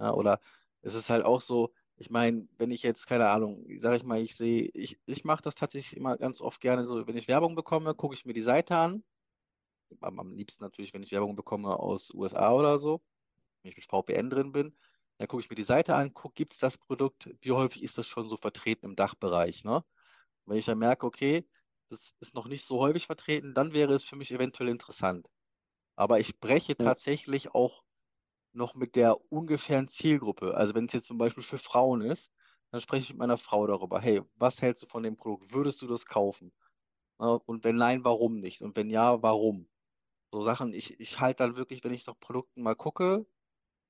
Ja, 0.00 0.12
oder 0.12 0.40
es 0.84 0.94
ist 0.94 1.10
halt 1.10 1.24
auch 1.24 1.40
so, 1.42 1.74
ich 1.96 2.10
meine, 2.10 2.48
wenn 2.58 2.70
ich 2.72 2.82
jetzt, 2.84 3.06
keine 3.08 3.28
Ahnung, 3.30 3.66
sage 3.78 3.96
ich 3.98 4.04
mal, 4.04 4.20
ich 4.20 4.36
sehe, 4.36 4.70
ich, 4.74 5.00
ich 5.06 5.24
mache 5.24 5.42
das 5.42 5.56
tatsächlich 5.56 5.96
immer 5.98 6.16
ganz 6.18 6.40
oft 6.42 6.60
gerne 6.60 6.86
so, 6.86 7.06
wenn 7.08 7.16
ich 7.18 7.28
Werbung 7.28 7.56
bekomme, 7.56 7.94
gucke 7.94 8.14
ich 8.14 8.26
mir 8.26 8.34
die 8.34 8.42
Seite 8.42 8.76
an 8.76 9.04
am, 10.00 10.18
am 10.20 10.32
liebsten 10.32 10.64
natürlich, 10.64 10.94
wenn 10.94 11.02
ich 11.02 11.12
Werbung 11.12 11.36
bekomme 11.36 11.78
aus 11.78 12.10
USA 12.14 12.52
oder 12.52 12.78
so, 12.78 13.02
wenn 13.62 13.70
ich 13.70 13.76
mit 13.76 13.86
VPN 13.86 14.30
drin 14.30 14.52
bin, 14.52 14.76
dann 15.18 15.28
gucke 15.28 15.42
ich 15.42 15.50
mir 15.50 15.56
die 15.56 15.64
Seite 15.64 15.94
an, 15.96 16.14
gucke, 16.14 16.34
gibt 16.34 16.54
es 16.54 16.60
das 16.60 16.78
Produkt, 16.78 17.30
wie 17.42 17.52
häufig 17.52 17.82
ist 17.82 17.98
das 17.98 18.06
schon 18.08 18.28
so 18.28 18.36
vertreten 18.36 18.86
im 18.86 18.96
Dachbereich, 18.96 19.64
ne? 19.64 19.84
Wenn 20.46 20.58
ich 20.58 20.66
dann 20.66 20.78
merke, 20.78 21.06
okay, 21.06 21.48
das 21.90 22.14
ist 22.20 22.34
noch 22.34 22.48
nicht 22.48 22.64
so 22.64 22.80
häufig 22.80 23.06
vertreten, 23.06 23.54
dann 23.54 23.74
wäre 23.74 23.94
es 23.94 24.04
für 24.04 24.16
mich 24.16 24.32
eventuell 24.32 24.70
interessant. 24.70 25.28
Aber 25.96 26.20
ich 26.20 26.28
spreche 26.28 26.78
Ja. 26.78 26.84
tatsächlich 26.84 27.54
auch 27.54 27.83
noch 28.54 28.74
mit 28.74 28.96
der 28.96 29.30
ungefähren 29.32 29.88
Zielgruppe. 29.88 30.54
Also 30.56 30.74
wenn 30.74 30.86
es 30.86 30.92
jetzt 30.92 31.06
zum 31.06 31.18
Beispiel 31.18 31.42
für 31.42 31.58
Frauen 31.58 32.02
ist, 32.02 32.32
dann 32.70 32.80
spreche 32.80 33.04
ich 33.04 33.10
mit 33.10 33.18
meiner 33.18 33.38
Frau 33.38 33.66
darüber, 33.66 34.00
hey, 34.00 34.22
was 34.36 34.62
hältst 34.62 34.82
du 34.82 34.86
von 34.86 35.02
dem 35.02 35.16
Produkt? 35.16 35.52
Würdest 35.52 35.82
du 35.82 35.86
das 35.86 36.06
kaufen? 36.06 36.52
Ne? 37.20 37.38
Und 37.46 37.64
wenn 37.64 37.76
nein, 37.76 38.04
warum 38.04 38.40
nicht? 38.40 38.62
Und 38.62 38.76
wenn 38.76 38.90
ja, 38.90 39.22
warum? 39.22 39.68
So 40.32 40.42
Sachen, 40.42 40.74
ich, 40.74 41.00
ich 41.00 41.20
halte 41.20 41.44
dann 41.44 41.56
wirklich, 41.56 41.84
wenn 41.84 41.92
ich 41.94 42.06
nach 42.06 42.18
Produkten 42.20 42.62
mal 42.62 42.76
gucke, 42.76 43.26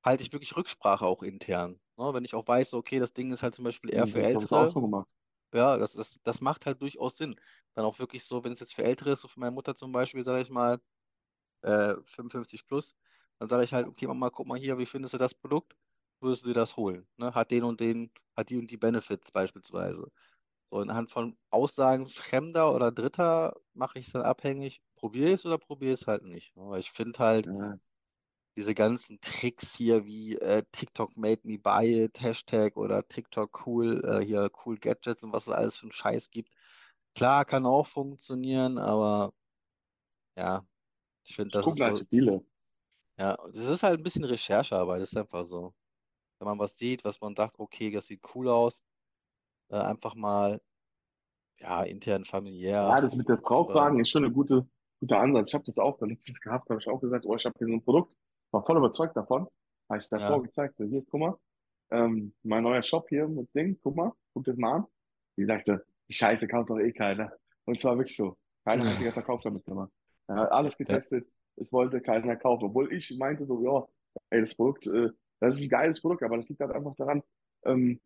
halte 0.04 0.22
ich 0.24 0.32
wirklich 0.32 0.56
Rücksprache 0.56 1.06
auch 1.06 1.22
intern. 1.22 1.80
Ne? 1.98 2.14
Wenn 2.14 2.24
ich 2.24 2.34
auch 2.34 2.46
weiß, 2.48 2.74
okay, 2.74 2.98
das 3.00 3.12
Ding 3.14 3.32
ist 3.32 3.42
halt 3.42 3.54
zum 3.54 3.64
Beispiel 3.64 3.92
eher 3.94 4.06
für 4.06 4.22
Das 4.22 4.34
habe 4.34 4.44
ich 4.44 4.52
auch 4.52 4.68
Ältere, 4.68 4.68
schon 4.68 4.82
gemacht. 4.82 5.08
ja, 5.54 5.76
das, 5.78 5.92
das, 5.92 6.18
das 6.22 6.40
macht 6.40 6.66
halt 6.66 6.82
durchaus 6.82 7.16
Sinn. 7.16 7.36
Dann 7.74 7.84
auch 7.84 7.98
wirklich 7.98 8.24
so, 8.24 8.44
wenn 8.44 8.52
es 8.52 8.60
jetzt 8.60 8.74
für 8.74 8.84
Ältere 8.84 9.12
ist, 9.12 9.20
so 9.20 9.28
für 9.28 9.40
meine 9.40 9.52
Mutter 9.52 9.76
zum 9.76 9.92
Beispiel, 9.92 10.24
sage 10.24 10.42
ich 10.42 10.50
mal, 10.50 10.80
äh, 11.62 11.96
55 12.06 12.66
plus, 12.66 12.96
dann 13.38 13.48
sage 13.48 13.64
ich 13.64 13.72
halt, 13.72 13.86
okay, 13.86 14.06
Mama, 14.06 14.30
guck 14.30 14.46
mal 14.46 14.58
hier, 14.58 14.78
wie 14.78 14.86
findest 14.86 15.14
du 15.14 15.18
das 15.18 15.34
Produkt? 15.34 15.76
Würdest 16.20 16.42
du 16.44 16.48
dir 16.48 16.54
das 16.54 16.76
holen? 16.76 17.06
Ne? 17.16 17.34
Hat 17.34 17.50
den 17.50 17.64
und 17.64 17.80
den, 17.80 18.10
hat 18.36 18.50
die 18.50 18.58
und 18.58 18.70
die 18.70 18.76
Benefits 18.78 19.30
beispielsweise. 19.32 20.10
So 20.70 20.78
anhand 20.78 21.10
von 21.12 21.38
Aussagen 21.50 22.08
Fremder 22.08 22.74
oder 22.74 22.92
Dritter 22.92 23.56
mache 23.74 23.98
ich 24.00 24.06
es 24.08 24.12
dann 24.12 24.22
abhängig, 24.24 24.82
probiere 24.96 25.28
ich 25.30 25.34
es 25.36 25.46
oder 25.46 25.58
probiere 25.58 25.94
ich 25.94 26.02
es 26.02 26.06
halt 26.08 26.24
nicht. 26.24 26.56
Ne? 26.56 26.64
Weil 26.68 26.80
ich 26.80 26.90
finde 26.92 27.18
halt, 27.20 27.48
Ja. 27.48 27.78
diese 28.56 28.74
ganzen 28.74 29.20
Tricks 29.20 29.74
hier 29.76 30.04
wie 30.06 30.36
äh, 30.36 30.62
TikTok 30.72 31.16
made 31.16 31.40
me 31.44 31.58
buy 31.58 32.04
it, 32.04 32.20
Hashtag 32.20 32.76
oder 32.76 33.06
TikTok 33.06 33.66
cool, 33.66 34.04
äh, 34.04 34.24
hier 34.24 34.50
cool 34.64 34.76
Gadgets 34.78 35.22
und 35.22 35.32
was 35.32 35.46
es 35.46 35.52
alles 35.52 35.76
für 35.76 35.84
einen 35.84 35.92
Scheiß 35.92 36.30
gibt. 36.30 36.50
Klar, 37.16 37.44
kann 37.44 37.66
auch 37.66 37.86
funktionieren, 37.88 38.78
aber 38.78 39.32
ja, 40.36 40.64
ich 41.24 41.34
finde, 41.36 41.52
Das 41.52 41.60
gucken 41.60 41.82
halt 41.82 41.96
so, 41.96 41.96
so 41.96 42.04
viele. 42.10 42.44
Ja, 43.18 43.36
das 43.52 43.64
ist 43.64 43.82
halt 43.82 44.00
ein 44.00 44.02
bisschen 44.02 44.24
Recherchearbeit, 44.24 45.00
das 45.00 45.12
ist 45.12 45.18
einfach 45.18 45.44
so. 45.46 45.74
wenn 46.38 46.48
man 46.48 46.58
was 46.58 46.76
sieht, 46.76 47.04
was 47.04 47.20
man 47.20 47.34
sagt, 47.36 47.58
okay, 47.58 47.90
das 47.90 48.06
sieht 48.06 48.22
cool 48.34 48.48
aus, 48.48 48.82
äh, 49.70 49.76
einfach 49.76 50.14
mal, 50.14 50.60
ja, 51.60 51.82
intern, 51.84 52.22
Ja, 52.22 52.28
familiär, 52.30 53.00
das 53.00 53.16
mit 53.16 53.28
der 53.28 53.38
Frau 53.38 53.64
fragen 53.66 54.00
ist 54.00 54.10
schon 54.10 54.24
ein 54.24 54.32
gute, 54.32 54.68
guter 55.00 55.20
Ansatz. 55.20 55.50
Ich 55.50 55.54
habe 55.54 55.64
das 55.64 55.78
auch 55.78 56.00
letztens 56.00 56.40
gehabt, 56.40 56.68
habe 56.70 56.80
ich 56.80 56.88
auch 56.88 57.00
gesagt, 57.00 57.24
oh, 57.26 57.36
ich 57.36 57.44
habe 57.44 57.54
hier 57.58 57.68
so 57.68 57.72
ein 57.74 57.82
Produkt, 57.84 58.14
war 58.50 58.64
voll 58.64 58.76
überzeugt 58.76 59.16
davon. 59.16 59.48
Habe 59.88 60.00
ich 60.00 60.08
Frau 60.08 60.18
ja, 60.18 60.38
gezeigt, 60.38 60.76
so, 60.78 60.84
hier, 60.84 61.04
guck 61.10 61.20
mal, 61.20 61.38
ähm, 61.90 62.34
mein 62.42 62.62
neuer 62.62 62.82
Shop 62.82 63.08
hier 63.08 63.28
mit 63.28 63.54
Ding, 63.54 63.78
guck 63.82 63.96
mal, 63.96 64.12
guck 64.32 64.44
das 64.44 64.56
mal 64.56 64.76
an. 64.76 64.86
Die 65.36 65.44
sagte, 65.44 65.84
die 66.08 66.14
Scheiße 66.14 66.46
kauft 66.48 66.70
doch 66.70 66.78
eh 66.78 66.92
keiner. 66.92 67.32
Und 67.66 67.80
zwar 67.80 67.96
wirklich 67.96 68.16
so. 68.16 68.36
Kein 68.64 68.80
einziger 68.80 69.12
verkauft 69.12 69.44
damit 69.44 69.64
gemacht. 69.64 69.90
Ja, 70.28 70.46
alles 70.48 70.74
ja, 70.78 70.78
getestet, 70.78 71.28
es 71.56 71.72
wollte 71.72 72.00
keiner 72.00 72.36
kaufen. 72.36 72.64
Obwohl 72.64 72.92
ich 72.92 73.16
meinte 73.18 73.46
so, 73.46 73.62
ja, 73.64 73.86
ey, 74.30 74.42
das 74.42 74.54
Produkt, 74.54 74.86
äh, 74.86 75.10
das 75.40 75.56
ist 75.56 75.62
ein 75.62 75.68
geiles 75.68 76.00
Produkt, 76.00 76.22
aber 76.22 76.36
das 76.36 76.48
liegt 76.48 76.60
halt 76.60 76.72
einfach 76.72 76.94
daran, 76.96 77.22
ähm, 77.64 78.00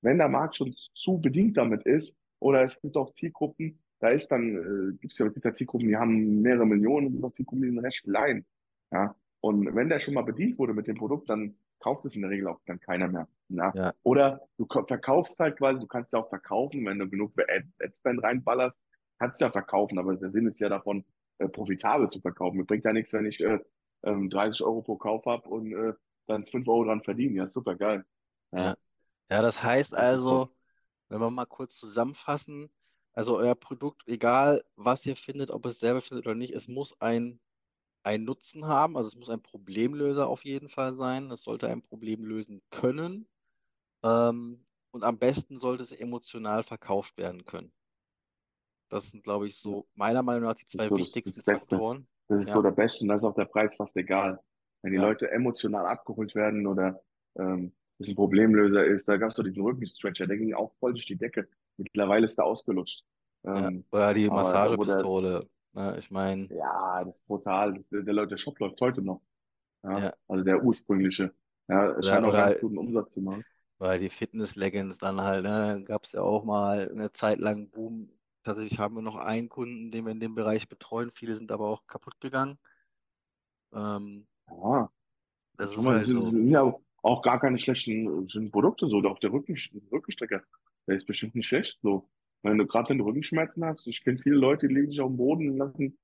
wenn 0.00 0.18
der 0.18 0.28
Markt 0.28 0.56
schon 0.56 0.74
zu 0.94 1.18
bedient 1.18 1.56
damit 1.56 1.84
ist, 1.84 2.14
oder 2.40 2.64
es 2.64 2.80
gibt 2.80 2.96
auch 2.96 3.14
Zielgruppen, 3.14 3.78
da 4.00 4.08
ist 4.08 4.28
dann, 4.28 4.56
äh, 4.56 4.96
gibt 4.98 5.12
es 5.12 5.18
ja 5.18 5.54
Zielgruppen, 5.54 5.88
die 5.88 5.96
haben 5.96 6.42
mehrere 6.42 6.66
Millionen, 6.66 7.06
es 7.06 7.12
gibt 7.12 7.24
auch 7.24 7.34
Zielgruppen, 7.34 7.62
die 7.62 7.68
sind 7.68 7.78
recht 7.78 8.02
klein. 8.02 8.44
Ja. 8.90 9.14
Und 9.40 9.74
wenn 9.74 9.88
der 9.88 10.00
schon 10.00 10.14
mal 10.14 10.22
bedient 10.22 10.58
wurde 10.58 10.74
mit 10.74 10.88
dem 10.88 10.96
Produkt, 10.96 11.30
dann 11.30 11.54
kauft 11.78 12.04
es 12.04 12.14
in 12.14 12.22
der 12.22 12.30
Regel 12.30 12.48
auch 12.48 12.60
dann 12.66 12.80
keiner 12.80 13.08
mehr. 13.08 13.28
Ja. 13.48 13.72
ja, 13.74 13.92
Oder 14.02 14.40
du 14.56 14.66
verkaufst 14.66 15.38
halt 15.38 15.56
quasi, 15.56 15.80
du 15.80 15.86
kannst 15.86 16.12
ja 16.12 16.18
auch 16.18 16.28
verkaufen, 16.28 16.84
wenn 16.84 16.98
du 16.98 17.08
genug 17.08 17.32
Ad 17.38 17.66
Adspend 17.80 18.22
reinballerst, 18.22 18.76
kannst 19.18 19.40
du 19.40 19.44
ja 19.44 19.50
verkaufen, 19.50 19.98
aber 19.98 20.16
der 20.16 20.30
Sinn 20.30 20.46
ist 20.46 20.60
ja 20.60 20.68
davon, 20.68 21.04
äh, 21.38 21.48
profitabel 21.48 22.08
zu 22.08 22.20
verkaufen. 22.20 22.58
Mir 22.58 22.64
bringt 22.64 22.84
ja 22.84 22.92
nichts, 22.92 23.12
wenn 23.12 23.26
ich 23.26 23.40
äh, 23.40 23.58
ähm, 24.04 24.30
30 24.30 24.62
Euro 24.64 24.82
pro 24.82 24.96
Kauf 24.96 25.24
habe 25.26 25.48
und 25.48 25.72
äh, 25.72 25.94
dann 26.26 26.46
5 26.46 26.66
Euro 26.68 26.84
dran 26.84 27.02
verdienen. 27.02 27.36
Ja, 27.36 27.48
super 27.48 27.76
geil. 27.76 28.04
ja. 28.52 28.76
Ja, 29.30 29.40
das 29.40 29.62
heißt 29.62 29.94
also, 29.94 30.50
wenn 31.08 31.20
wir 31.20 31.30
mal 31.30 31.46
kurz 31.46 31.76
zusammenfassen, 31.76 32.70
also 33.14 33.38
euer 33.38 33.54
Produkt, 33.54 34.02
egal 34.06 34.62
was 34.76 35.06
ihr 35.06 35.16
findet, 35.16 35.50
ob 35.50 35.64
es 35.66 35.80
selber 35.80 36.02
findet 36.02 36.26
oder 36.26 36.34
nicht, 36.34 36.52
es 36.54 36.68
muss 36.68 36.94
ein, 37.00 37.40
ein 38.02 38.24
Nutzen 38.24 38.66
haben, 38.66 38.96
also 38.96 39.08
es 39.08 39.16
muss 39.16 39.30
ein 39.30 39.42
Problemlöser 39.42 40.28
auf 40.28 40.44
jeden 40.44 40.68
Fall 40.68 40.94
sein. 40.94 41.30
Es 41.30 41.44
sollte 41.44 41.68
ein 41.68 41.82
Problem 41.82 42.24
lösen 42.24 42.62
können. 42.70 43.26
Ähm, 44.02 44.66
und 44.92 45.04
am 45.04 45.18
besten 45.18 45.58
sollte 45.58 45.82
es 45.84 45.92
emotional 45.92 46.62
verkauft 46.62 47.16
werden 47.18 47.44
können. 47.44 47.72
Das 48.92 49.10
sind, 49.10 49.24
glaube 49.24 49.48
ich, 49.48 49.60
Ja. 49.64 49.70
so 49.70 49.88
meiner 49.94 50.22
Meinung 50.22 50.44
nach 50.44 50.54
die 50.54 50.66
Das 50.72 50.72
zwei 50.72 50.88
so 50.88 50.96
das, 50.98 51.06
wichtigsten 51.06 51.42
das 51.44 51.44
Beste. 51.44 51.76
Faktoren. 51.76 52.06
Das 52.28 52.42
ist 52.44 52.52
so 52.52 52.60
Ja, 52.60 52.62
der 52.62 52.70
Beste 52.72 53.04
und 53.04 53.08
da 53.08 53.16
ist 53.16 53.24
auch 53.24 53.34
der 53.34 53.46
Preis 53.46 53.76
fast 53.76 53.96
egal. 53.96 54.40
Wenn 54.82 54.92
die 54.92 54.98
ja, 54.98 55.02
Leute 55.02 55.30
emotional 55.30 55.86
abgeholt 55.86 56.34
werden 56.34 56.66
oder 56.66 57.02
ähm, 57.36 57.72
das 57.98 58.08
ein 58.08 58.14
Problemlöser 58.16 58.84
ist, 58.84 59.08
da 59.08 59.16
gab 59.16 59.30
es 59.30 59.36
doch 59.36 59.44
diesen 59.44 59.62
Rückenstretcher, 59.62 60.26
der 60.26 60.36
ging 60.38 60.54
auch 60.54 60.74
voll 60.80 60.92
durch 60.92 61.06
die 61.06 61.16
Decke. 61.16 61.48
Mittlerweile 61.76 62.26
ist 62.26 62.36
der 62.38 62.44
ausgelutscht. 62.46 63.04
ja. 63.44 63.68
Ähm, 63.68 63.84
Oder 63.90 64.14
die 64.14 64.28
Massagepistole. 64.28 65.48
Ne, 65.74 65.96
ich 65.98 66.10
meine, 66.10 66.48
ja, 66.54 67.02
das 67.04 67.16
ist 67.16 67.26
brutal. 67.26 67.74
Das, 67.74 67.88
der, 67.88 68.02
der, 68.02 68.26
der 68.26 68.36
Shop 68.36 68.58
läuft 68.58 68.80
heute 68.80 69.02
noch. 69.02 69.22
Ja, 69.84 69.98
ja. 69.98 70.14
also 70.28 70.44
der 70.44 70.62
ursprüngliche. 70.62 71.34
Ja, 71.68 72.02
scheint 72.02 72.26
auch 72.26 72.32
ganz 72.32 72.60
guten 72.60 72.78
Umsatz 72.78 73.14
zu 73.14 73.22
machen. 73.22 73.44
Weil 73.78 73.98
die 73.98 74.10
Fitness-Legends 74.10 74.98
dann 74.98 75.20
halt, 75.22 75.44
ne, 75.44 75.82
gab 75.84 76.04
es 76.04 76.12
ja 76.12 76.20
auch 76.22 76.44
mal 76.44 76.90
eine 76.90 77.12
Zeit 77.12 77.38
lang 77.38 77.70
Boom. 77.70 78.10
Tatsächlich 78.42 78.78
haben 78.78 78.94
wir 78.96 79.02
noch 79.02 79.16
einen 79.16 79.48
Kunden, 79.48 79.90
den 79.90 80.04
wir 80.04 80.12
in 80.12 80.20
dem 80.20 80.34
Bereich 80.34 80.68
betreuen. 80.68 81.10
Viele 81.10 81.36
sind 81.36 81.52
aber 81.52 81.68
auch 81.68 81.86
kaputt 81.86 82.20
gegangen. 82.20 82.58
Ähm, 83.72 84.26
Ja, 84.48 84.90
das 85.56 85.72
Schau 85.72 85.80
ist 85.80 85.86
mal, 85.86 85.92
das 85.92 86.00
halt 86.00 86.06
sind, 86.08 86.24
so. 86.24 86.30
sind 86.30 86.48
ja 86.48 86.74
auch 87.02 87.22
gar 87.22 87.40
keine 87.40 87.58
schlechten 87.58 88.28
sind 88.28 88.50
Produkte 88.52 88.88
so. 88.88 88.98
Auch 88.98 89.18
der 89.18 89.32
Rücken, 89.32 89.56
Rückenstrecker, 89.90 90.42
der 90.86 90.96
ist 90.96 91.06
bestimmt 91.06 91.34
nicht 91.34 91.46
schlecht 91.46 91.78
so. 91.82 92.08
Wenn 92.42 92.58
du 92.58 92.66
gerade 92.66 92.96
du 92.96 93.04
Rückenschmerzen 93.04 93.64
hast, 93.64 93.86
ich 93.86 94.02
kenne 94.02 94.18
viele 94.18 94.36
Leute, 94.36 94.66
die 94.66 94.74
legen 94.74 94.88
sich 94.88 95.00
auf 95.00 95.10
den 95.10 95.16
Boden 95.16 95.50
und 95.50 95.58
lassen 95.58 95.98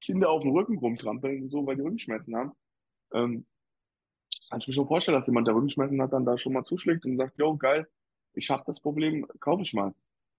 Kinder 0.00 0.30
auf 0.30 0.42
dem 0.42 0.52
Rücken 0.52 0.78
rumtrampeln 0.78 1.44
und 1.44 1.50
so, 1.50 1.66
weil 1.66 1.76
die 1.76 1.82
Rückenschmerzen 1.82 2.36
haben. 2.36 2.52
Ähm, 3.12 3.46
kann 4.50 4.60
ich 4.60 4.68
mir 4.68 4.74
schon 4.74 4.86
vorstellen, 4.86 5.16
dass 5.18 5.26
jemand, 5.26 5.48
der 5.48 5.54
Rückenschmerzen 5.54 6.00
hat, 6.02 6.12
dann 6.12 6.24
da 6.24 6.38
schon 6.38 6.52
mal 6.52 6.64
zuschlägt 6.64 7.04
und 7.06 7.16
sagt, 7.16 7.38
jo, 7.38 7.56
geil, 7.56 7.88
ich 8.34 8.50
habe 8.50 8.64
das 8.66 8.80
Problem, 8.80 9.26
kaufe 9.40 9.62
ich 9.62 9.72
mal. 9.72 9.94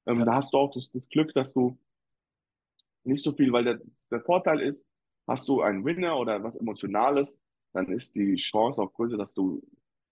Ähm, 0.05 0.19
Ja, 0.19 0.25
da 0.25 0.35
hast 0.35 0.53
du 0.53 0.57
auch 0.57 0.71
das, 0.71 0.89
das 0.91 1.07
Glück, 1.09 1.33
dass 1.33 1.53
du 1.53 1.77
nicht 3.03 3.23
so 3.23 3.33
viel, 3.33 3.51
weil 3.51 3.63
der, 3.63 3.79
der 4.11 4.21
Vorteil 4.21 4.61
ist, 4.61 4.85
hast 5.27 5.47
du 5.47 5.61
einen 5.61 5.85
Winner 5.85 6.17
oder 6.17 6.43
was 6.43 6.55
Emotionales, 6.55 7.39
dann 7.73 7.87
ist 7.91 8.15
die 8.15 8.35
Chance 8.35 8.81
auch 8.81 8.93
größer, 8.93 9.17
dass 9.17 9.33
du 9.33 9.61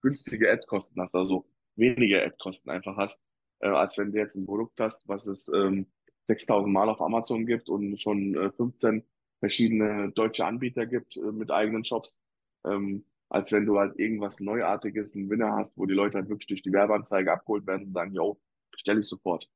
günstige 0.02 0.52
Ad-Kosten 0.52 1.02
hast, 1.02 1.16
also 1.16 1.46
weniger 1.76 2.24
Ad-Kosten 2.24 2.70
einfach 2.70 2.98
hast, 2.98 3.22
äh, 3.60 3.68
als 3.68 3.98
wenn 3.98 4.12
du 4.12 4.18
jetzt 4.20 4.36
ein 4.36 4.46
Produkt 4.46 4.80
hast, 4.80 5.08
was 5.08 5.28
es 5.28 5.50
ähm, 5.54 5.88
6000 6.26 6.72
Mal 6.72 6.90
auf 6.90 7.02
Amazon 7.02 7.46
gibt 7.46 7.70
und 7.70 8.02
schon 8.02 8.36
äh, 8.36 8.52
15 8.52 9.04
verschiedene 9.40 10.12
deutsche 10.12 10.46
Anbieter 10.46 10.86
gibt 10.86 11.18
äh, 11.18 11.32
mit 11.32 11.52
eigenen 11.52 11.86
Shops, 11.86 12.22
ähm, 12.66 13.06
als 13.30 13.52
wenn 13.52 13.66
du 13.66 13.78
halt 13.80 13.98
irgendwas 13.98 14.40
Neuartiges, 14.40 15.16
einen 15.16 15.30
Winner 15.30 15.56
hast, 15.56 15.78
wo 15.78 15.86
die 15.86 15.94
Leute 15.94 16.18
halt 16.18 16.30
wirklich 16.30 16.48
durch 16.48 16.62
die 16.62 16.74
Werbeanzeige 16.74 17.32
abgeholt 17.32 17.66
werden 17.68 17.88
und 17.88 17.94
sagen, 17.94 18.14
yo, 18.14 18.40
bestelle 18.72 19.02
ich 19.02 19.08
sofort. 19.08 19.50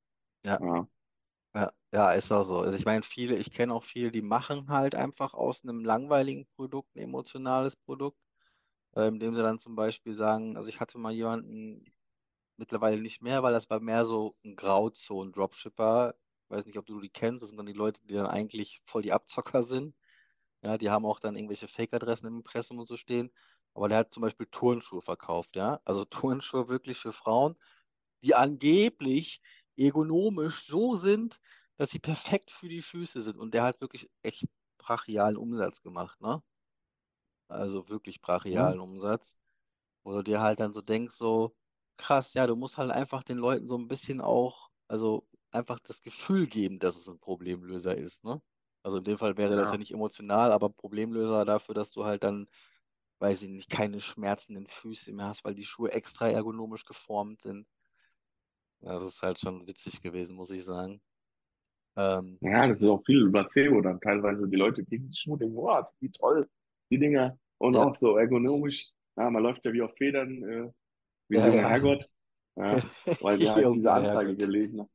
Ja, 0.45 0.59
Ja, 0.59 0.87
ja, 1.55 1.71
ja, 1.93 2.11
ist 2.13 2.31
auch 2.31 2.43
so. 2.45 2.59
Also 2.61 2.77
ich 2.77 2.85
meine, 2.85 3.03
viele, 3.03 3.35
ich 3.37 3.51
kenne 3.51 3.73
auch 3.73 3.83
viele, 3.83 4.11
die 4.11 4.21
machen 4.21 4.69
halt 4.69 4.95
einfach 4.95 5.33
aus 5.33 5.63
einem 5.63 5.83
langweiligen 5.85 6.47
Produkt 6.55 6.95
ein 6.95 6.99
emotionales 7.01 7.75
Produkt, 7.75 8.19
äh, 8.95 9.07
indem 9.09 9.35
sie 9.35 9.41
dann 9.43 9.59
zum 9.59 9.75
Beispiel 9.75 10.15
sagen, 10.15 10.57
also 10.57 10.69
ich 10.69 10.79
hatte 10.81 10.97
mal 10.99 11.13
jemanden, 11.13 11.85
mittlerweile 12.57 13.01
nicht 13.01 13.21
mehr, 13.23 13.43
weil 13.43 13.53
das 13.53 13.69
war 13.69 13.79
mehr 13.81 14.05
so 14.05 14.37
ein 14.45 14.55
Grauzonen-Dropshipper. 14.57 16.15
Weiß 16.49 16.65
nicht, 16.67 16.77
ob 16.79 16.85
du 16.87 17.01
die 17.01 17.09
kennst, 17.09 17.43
das 17.43 17.49
sind 17.51 17.57
dann 17.57 17.67
die 17.67 17.73
Leute, 17.73 18.01
die 18.05 18.15
dann 18.15 18.27
eigentlich 18.27 18.81
voll 18.85 19.01
die 19.03 19.13
Abzocker 19.13 19.63
sind. 19.63 19.95
Ja, 20.63 20.77
die 20.77 20.89
haben 20.89 21.05
auch 21.05 21.19
dann 21.19 21.35
irgendwelche 21.35 21.67
Fake-Adressen 21.67 22.27
im 22.27 22.37
Impressum 22.37 22.79
und 22.79 22.87
so 22.87 22.97
stehen. 22.97 23.31
Aber 23.73 23.89
der 23.89 23.99
hat 23.99 24.13
zum 24.13 24.21
Beispiel 24.21 24.47
Turnschuhe 24.47 25.01
verkauft, 25.01 25.55
ja. 25.55 25.79
Also 25.85 26.05
Turnschuhe 26.05 26.67
wirklich 26.69 26.97
für 26.99 27.13
Frauen, 27.13 27.55
die 28.23 28.35
angeblich 28.35 29.41
ergonomisch 29.77 30.65
so 30.67 30.95
sind, 30.95 31.39
dass 31.77 31.91
sie 31.91 31.99
perfekt 31.99 32.51
für 32.51 32.69
die 32.69 32.81
Füße 32.81 33.21
sind. 33.21 33.37
Und 33.37 33.53
der 33.53 33.63
hat 33.63 33.81
wirklich 33.81 34.09
echt 34.23 34.45
brachialen 34.77 35.37
Umsatz 35.37 35.81
gemacht, 35.81 36.21
ne? 36.21 36.41
Also 37.47 37.89
wirklich 37.89 38.21
ja, 38.49 38.73
brachialen 38.73 38.79
Umsatz. 38.79 39.37
Wo 40.03 40.13
du 40.13 40.23
dir 40.23 40.41
halt 40.41 40.59
dann 40.61 40.73
so 40.73 40.81
denkst, 40.81 41.15
so 41.15 41.55
krass, 41.97 42.33
ja, 42.35 42.47
du 42.47 42.55
musst 42.55 42.77
halt 42.77 42.91
einfach 42.91 43.23
den 43.23 43.37
Leuten 43.37 43.69
so 43.69 43.77
ein 43.77 43.87
bisschen 43.89 44.21
auch, 44.21 44.71
also 44.87 45.27
einfach 45.51 45.79
das 45.81 46.01
Gefühl 46.03 46.47
geben, 46.47 46.79
dass 46.79 46.97
es 46.97 47.09
ein 47.09 47.19
Problemlöser 47.19 47.97
ist, 47.97 48.23
ne? 48.23 48.41
Also 48.83 48.97
in 48.99 49.05
dem 49.05 49.17
Fall 49.19 49.37
wäre 49.37 49.57
das 49.57 49.71
ja 49.71 49.77
ja. 49.77 49.79
nicht 49.79 49.91
emotional, 49.93 50.51
aber 50.53 50.69
Problemlöser 50.69 51.45
dafür, 51.45 51.75
dass 51.75 51.91
du 51.91 52.05
halt 52.05 52.23
dann, 52.23 52.47
weiß 53.19 53.43
ich 53.43 53.49
nicht, 53.49 53.69
keine 53.69 54.01
schmerzenden 54.01 54.67
Füße 54.67 55.13
mehr 55.13 55.27
hast, 55.27 55.43
weil 55.45 55.55
die 55.55 55.65
Schuhe 55.65 55.91
extra 55.93 56.29
ergonomisch 56.29 56.85
geformt 56.85 57.41
sind. 57.41 57.67
Das 58.85 59.01
ist 59.03 59.21
halt 59.21 59.37
schon 59.39 59.67
witzig 59.67 60.01
gewesen, 60.01 60.35
muss 60.37 60.49
ich 60.51 60.63
sagen. 60.63 61.01
Ähm, 61.97 62.39
Ja, 62.41 62.67
das 62.67 62.81
ist 62.81 62.87
auch 62.87 63.03
viel 63.05 63.29
Placebo 63.31 63.81
dann 63.81 63.99
teilweise. 63.99 64.47
Die 64.47 64.55
Leute 64.55 64.85
kriegen 64.85 65.09
die 65.09 65.17
Schuhe, 65.17 65.37
denken, 65.37 65.55
wow, 65.55 65.85
wie 65.99 66.11
toll, 66.11 66.47
die 66.91 66.99
Dinger. 66.99 67.37
Und 67.57 67.75
ja, 67.75 67.83
auch 67.83 67.95
so 67.97 68.17
ergonomisch. 68.17 68.91
Ja, 69.17 69.29
man 69.29 69.43
läuft 69.43 69.65
ja 69.65 69.73
wie 69.73 69.81
auf 69.81 69.95
Federn, 69.97 70.43
äh, 70.43 70.71
wie 71.29 71.37
ja, 71.37 71.47
ja. 71.47 71.69
Herrgott. 71.69 72.05
Ja, 72.57 72.71
weil 73.21 73.39
sie 73.39 73.49
halt 73.49 73.73
diese 73.73 73.91
Anzeige 73.91 74.35
gelesen 74.35 74.81
haben. 74.81 74.89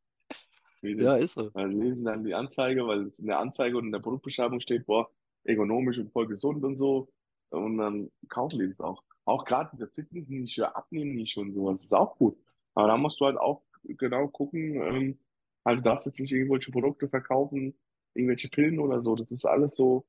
Wie 0.83 0.97
Ja, 0.97 1.17
die, 1.17 1.25
ist 1.25 1.35
so. 1.35 1.51
weil 1.53 1.71
lesen 1.73 2.05
dann 2.05 2.25
die 2.25 2.35
Anzeige, 2.35 2.87
weil 2.87 3.07
es 3.07 3.19
in 3.19 3.27
der 3.27 3.39
Anzeige 3.39 3.79
und 3.79 3.87
in 3.87 3.93
der 3.93 3.99
Produktbeschreibung 4.01 4.61
steht, 4.61 4.87
boah, 4.87 5.11
ergonomisch 5.45 5.99
und 5.99 6.13
voll 6.13 6.27
gesund 6.29 6.65
und 6.65 6.79
so. 6.79 7.13
Und 7.51 7.79
dann 7.79 8.11
kaufen 8.29 8.61
die 8.61 8.69
das 8.69 8.81
auch. 8.81 9.03
Auch 9.25 9.45
gerade 9.45 9.71
diese 9.75 9.89
Fitness-Nische, 9.89 10.75
Abnehmen-Nische 10.75 11.41
und 11.41 11.53
sowas 11.53 11.83
ist 11.83 11.95
auch 11.95 12.17
gut. 12.17 12.39
Aber 12.75 12.89
da 12.89 12.97
musst 12.97 13.21
du 13.21 13.27
halt 13.27 13.39
auch 13.39 13.63
genau 13.85 14.29
gucken, 14.29 14.75
ähm, 14.83 15.19
halt, 15.65 15.79
du 15.81 15.83
darfst 15.83 16.07
jetzt 16.07 16.21
nicht 16.21 16.33
irgendwelche 16.33 16.71
Produkte 16.73 17.09
verkaufen, 17.09 17.75
irgendwelche 18.15 18.49
Pillen 18.49 18.79
oder 18.79 19.01
so. 19.01 19.17
Das 19.17 19.31
ist 19.33 19.45
alles 19.45 19.77
so, 19.77 20.07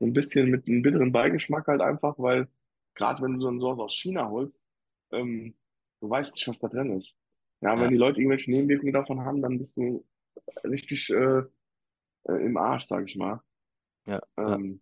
so 0.00 0.06
ein 0.06 0.12
bisschen 0.12 0.50
mit 0.50 0.68
einem 0.68 0.82
bitteren 0.82 1.12
Beigeschmack 1.12 1.66
halt 1.68 1.80
einfach, 1.82 2.18
weil 2.18 2.48
gerade 2.94 3.22
wenn 3.22 3.38
du 3.38 3.46
dann 3.46 3.60
sowas 3.60 3.78
aus 3.80 3.94
China 3.94 4.28
holst, 4.30 4.60
ähm, 5.12 5.54
du 6.00 6.10
weißt 6.10 6.34
nicht, 6.34 6.48
was 6.48 6.60
da 6.60 6.68
drin 6.68 6.96
ist. 6.98 7.16
Ja, 7.60 7.80
wenn 7.80 7.90
die 7.90 7.96
Leute 7.96 8.20
irgendwelche 8.20 8.50
Nebenwirkungen 8.50 8.92
davon 8.94 9.20
haben, 9.22 9.42
dann 9.42 9.58
bist 9.58 9.76
du 9.76 10.04
richtig 10.64 11.10
äh, 11.10 11.42
äh, 12.28 12.32
im 12.46 12.56
Arsch, 12.56 12.86
sag 12.86 13.06
ich 13.08 13.16
mal. 13.16 13.42
ja, 14.06 14.20
ja, 14.46 14.58
Ähm, 14.58 14.80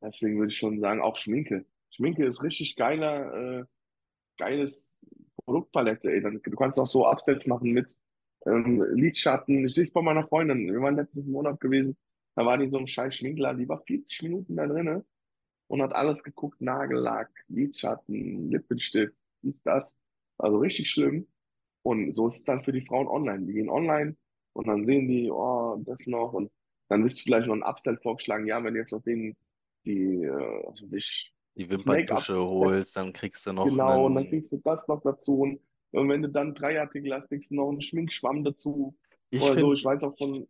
deswegen 0.00 0.38
würde 0.38 0.52
ich 0.52 0.58
schon 0.58 0.80
sagen, 0.80 1.00
auch 1.00 1.16
Schminke. 1.16 1.64
Schminke 1.90 2.26
ist 2.26 2.42
richtig 2.42 2.76
geiler, 2.76 3.60
äh, 3.60 3.64
geiles 4.38 4.96
Produktpalette, 5.52 6.10
ey. 6.10 6.22
Dann, 6.22 6.40
du 6.42 6.56
kannst 6.56 6.78
auch 6.78 6.88
so 6.88 7.06
Upsets 7.06 7.46
machen 7.46 7.72
mit 7.72 7.96
ähm, 8.46 8.82
Lidschatten. 8.94 9.66
Ich 9.66 9.74
sehe 9.74 9.84
es 9.84 9.92
bei 9.92 10.00
meiner 10.02 10.26
Freundin. 10.26 10.72
Wir 10.72 10.80
waren 10.80 10.96
letztes 10.96 11.26
Monat 11.26 11.60
gewesen. 11.60 11.96
Da 12.34 12.46
war 12.46 12.56
die 12.56 12.70
so 12.70 12.78
einem 12.78 12.86
scheiß 12.86 13.14
Schminkladen, 13.16 13.60
die 13.60 13.68
war 13.68 13.82
40 13.82 14.22
Minuten 14.22 14.56
da 14.56 14.66
drinne 14.66 15.04
und 15.68 15.82
hat 15.82 15.94
alles 15.94 16.22
geguckt, 16.24 16.60
Nagellack, 16.62 17.30
Lidschatten, 17.48 18.50
Lippenstift, 18.50 19.14
dies, 19.42 19.62
das. 19.62 19.98
Also 20.38 20.58
richtig 20.58 20.90
schlimm. 20.90 21.28
Und 21.82 22.14
so 22.16 22.28
ist 22.28 22.36
es 22.38 22.44
dann 22.44 22.64
für 22.64 22.72
die 22.72 22.86
Frauen 22.86 23.06
online. 23.08 23.46
Die 23.46 23.52
gehen 23.52 23.68
online 23.68 24.16
und 24.54 24.66
dann 24.68 24.86
sehen 24.86 25.08
die, 25.08 25.30
oh, 25.30 25.76
das 25.84 26.06
noch 26.06 26.32
und 26.32 26.50
dann 26.88 27.04
wirst 27.04 27.20
du 27.20 27.24
vielleicht 27.24 27.48
noch 27.48 27.54
ein 27.54 27.62
Upsell 27.62 27.98
vorgeschlagen. 27.98 28.46
Ja, 28.46 28.64
wenn 28.64 28.76
jetzt 28.76 28.92
noch 28.92 29.02
den, 29.02 29.36
die, 29.84 30.24
äh, 30.24 30.62
was 30.66 31.31
Die 31.56 31.68
Wimperntusche 31.70 32.36
holst, 32.36 32.96
dann 32.96 33.12
kriegst 33.12 33.46
du 33.46 33.52
noch 33.52 33.64
Genau, 33.68 34.06
und 34.06 34.14
dann 34.14 34.24
einen. 34.24 34.28
kriegst 34.28 34.52
du 34.52 34.58
das 34.58 34.88
noch 34.88 35.02
dazu. 35.02 35.40
Und, 35.40 35.60
und 35.92 36.08
wenn 36.08 36.22
du 36.22 36.28
dann 36.28 36.54
drei 36.54 36.80
Artikel 36.80 37.12
hast, 37.14 37.28
kriegst 37.28 37.50
du 37.50 37.54
noch 37.56 37.68
einen 37.70 37.80
Schminkschwamm 37.82 38.44
dazu. 38.44 38.96
Ich 39.30 39.40
Oder 39.40 39.56
so. 39.56 39.72
finde, 39.72 39.74
Ich 39.74 39.84
weiß 39.84 40.02
auch 40.04 40.16
von, 40.18 40.48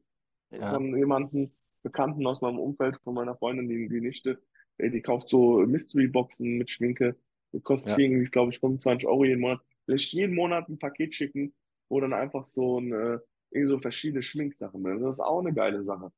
ja, 0.50 0.70
von 0.70 0.96
jemandem, 0.96 1.52
Bekannten 1.82 2.26
aus 2.26 2.40
meinem 2.40 2.58
Umfeld, 2.60 2.98
von 3.04 3.14
meiner 3.14 3.36
Freundin, 3.36 3.68
die, 3.68 3.88
die 3.88 4.00
Nichte, 4.00 4.40
die 4.80 5.02
kauft 5.02 5.28
so 5.28 5.58
Mystery-Boxen 5.66 6.58
mit 6.58 6.70
Schminke. 6.70 7.16
Die 7.52 7.60
kostet 7.60 7.98
ja, 7.98 7.98
irgendwie, 7.98 8.26
glaube 8.30 8.52
ich, 8.52 8.60
25 8.60 9.08
Euro 9.08 9.24
jeden 9.24 9.40
Monat. 9.40 9.60
Lässt 9.86 10.12
jeden 10.12 10.34
Monat 10.36 10.68
ein 10.68 10.78
Paket 10.78 11.14
schicken, 11.14 11.54
wo 11.88 12.00
dann 12.00 12.12
einfach 12.12 12.46
so 12.46 12.80
ein, 12.80 12.92
äh, 12.92 13.18
irgendwie 13.50 13.68
so 13.74 13.80
verschiedene 13.80 14.22
Schminksachen 14.22 14.82
drin. 14.82 15.00
Das 15.02 15.14
ist 15.18 15.20
auch 15.20 15.40
eine 15.40 15.52
geile 15.52 15.84
Sache. 15.84 16.12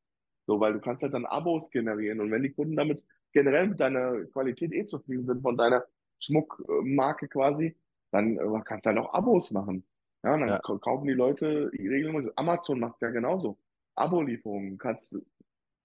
So, 0.46 0.60
weil 0.60 0.74
du 0.74 0.80
kannst 0.80 1.02
halt 1.02 1.14
dann 1.14 1.26
Abos 1.26 1.70
generieren. 1.70 2.20
Und 2.20 2.30
wenn 2.30 2.42
die 2.42 2.52
Kunden 2.52 2.76
damit 2.76 3.02
generell 3.34 3.68
mit 3.68 3.80
deiner 3.80 4.24
Qualität 4.26 4.72
eh 4.72 4.86
zufrieden 4.86 5.26
sind, 5.26 5.42
von 5.42 5.56
deiner 5.58 5.84
Schmuckmarke 6.20 7.28
quasi, 7.28 7.76
dann 8.12 8.38
äh, 8.38 8.62
kannst 8.64 8.86
du 8.86 8.90
halt 8.90 9.00
auch 9.00 9.14
Abos 9.14 9.52
machen. 9.52 9.84
Ja, 10.24 10.38
dann 10.38 10.48
ja, 10.48 10.60
kau- 10.62 10.78
kaufen 10.78 11.06
die 11.08 11.14
Leute 11.14 11.70
regelmäßig. 11.74 12.32
Amazon 12.36 12.80
macht 12.80 13.02
ja 13.02 13.10
genauso. 13.10 13.58
Abo-Lieferungen. 13.96 14.78
Kannst 14.78 15.16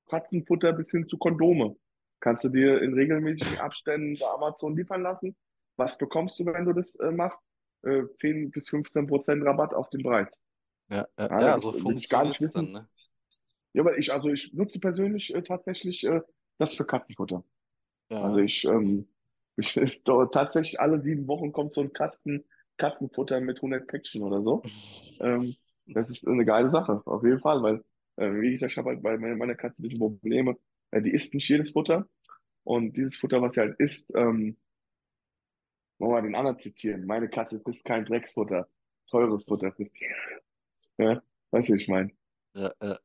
Katzenfutter 0.10 0.74
bis 0.74 0.91
hin 0.91 1.08
zu 1.08 1.18
Kondome. 1.18 1.75
Kannst 2.20 2.44
du 2.44 2.50
dir 2.50 2.82
in 2.82 2.94
regelmäßigen 2.94 3.58
Abständen 3.60 4.18
bei 4.20 4.27
Amazon 4.27 4.75
liefern 4.75 5.03
lassen. 5.03 5.36
Was 5.77 5.98
bekommst 5.98 6.39
du, 6.39 6.46
wenn 6.46 6.65
du 6.65 6.74
das 6.74 6.96
äh, 6.98 7.12
machst? 7.12 7.39
Äh, 7.84 8.03
10 8.18 8.51
bis 8.51 8.70
15 8.70 9.08
Prozent 9.08 9.46
Rabatt 9.46 9.74
auf 9.74 9.89
den 9.89 10.03
Preis. 10.03 10.27
ja, 10.89 11.08
ja, 11.18 11.27
Ja, 11.29 11.41
ja, 11.41 11.60
gibt's, 11.60 11.72
so 11.72 11.74
will 11.74 11.98
ich 11.98 12.10
gar 12.10 12.25
nicht 12.25 12.39
funktioniert's 12.39 12.50
dann, 12.51 12.72
wissen. 12.72 12.72
ne? 12.72 12.88
Ja, 13.74 13.82
aber 13.84 13.98
ich, 13.98 14.12
also 14.13 14.29
ich 14.29 14.53
nutze 14.53 14.79
persönlich 14.79 15.34
äh, 15.36 15.41
tatsächlich 15.44 16.03
äh, 16.06 16.22
das 16.60 16.75
für 16.75 16.86
Katzenfutter. 16.86 17.44
Also 18.20 18.39
Ja. 18.39 18.39
ich, 18.39 18.66
ähm, 18.66 19.08
ich, 19.58 19.78
ich 19.78 20.04
tatsächlich 20.04 20.80
alle 20.80 21.01
sieben 21.01 21.28
Wochen 21.28 21.51
kommt 21.51 21.74
so 21.74 21.82
ein 21.82 21.94
Kasten 21.94 22.46
Katzenfutter 22.78 23.42
mit 23.42 23.62
100 23.62 23.88
Päckchen 23.88 24.24
oder 24.24 24.44
so. 24.44 24.63
Ähm, 25.22 25.58
das 25.88 26.10
ist 26.12 26.28
eine 26.28 26.46
geile 26.46 26.72
Sache, 26.72 27.01
auf 27.06 27.24
jeden 27.24 27.42
Fall, 27.42 27.62
weil, 27.63 27.84
äh, 28.18 28.32
wie 28.42 28.51
gesagt, 28.51 28.72
ich 28.74 28.78
habe 28.78 28.89
halt 28.92 29.04
bei 29.04 29.18
meiner, 29.18 29.36
meiner 29.36 29.56
Katze 29.56 29.82
ein 29.82 29.84
bisschen 29.84 30.00
Probleme. 30.00 30.58
Äh, 30.92 31.01
die 31.01 31.12
isst 31.13 31.34
nicht 31.34 31.50
jedes 31.50 31.72
Futter. 31.72 32.08
Und 32.63 32.98
dieses 32.98 33.18
Futter, 33.18 33.42
was 33.42 33.56
sie 33.56 33.62
halt 33.62 33.80
isst, 33.80 34.12
ähm, 34.16 34.58
wollen 35.98 36.12
wir 36.12 36.16
mal 36.22 36.28
den 36.28 36.36
anderen 36.36 36.60
zitieren. 36.60 37.06
Meine 37.06 37.30
Katze 37.30 37.60
frisst 37.62 37.86
kein 37.86 38.06
Drecksfutter. 38.06 38.68
Teures 39.10 39.44
Futter 39.46 39.72
frisst 39.74 39.94
sie. 40.00 40.08
Ja, 40.98 41.22
weißt 41.51 41.70
du, 41.70 41.74
wie 41.74 41.82
ich 41.82 41.88
meine? 41.88 42.12
Ja, 42.54 42.72
ja. 42.82 43.00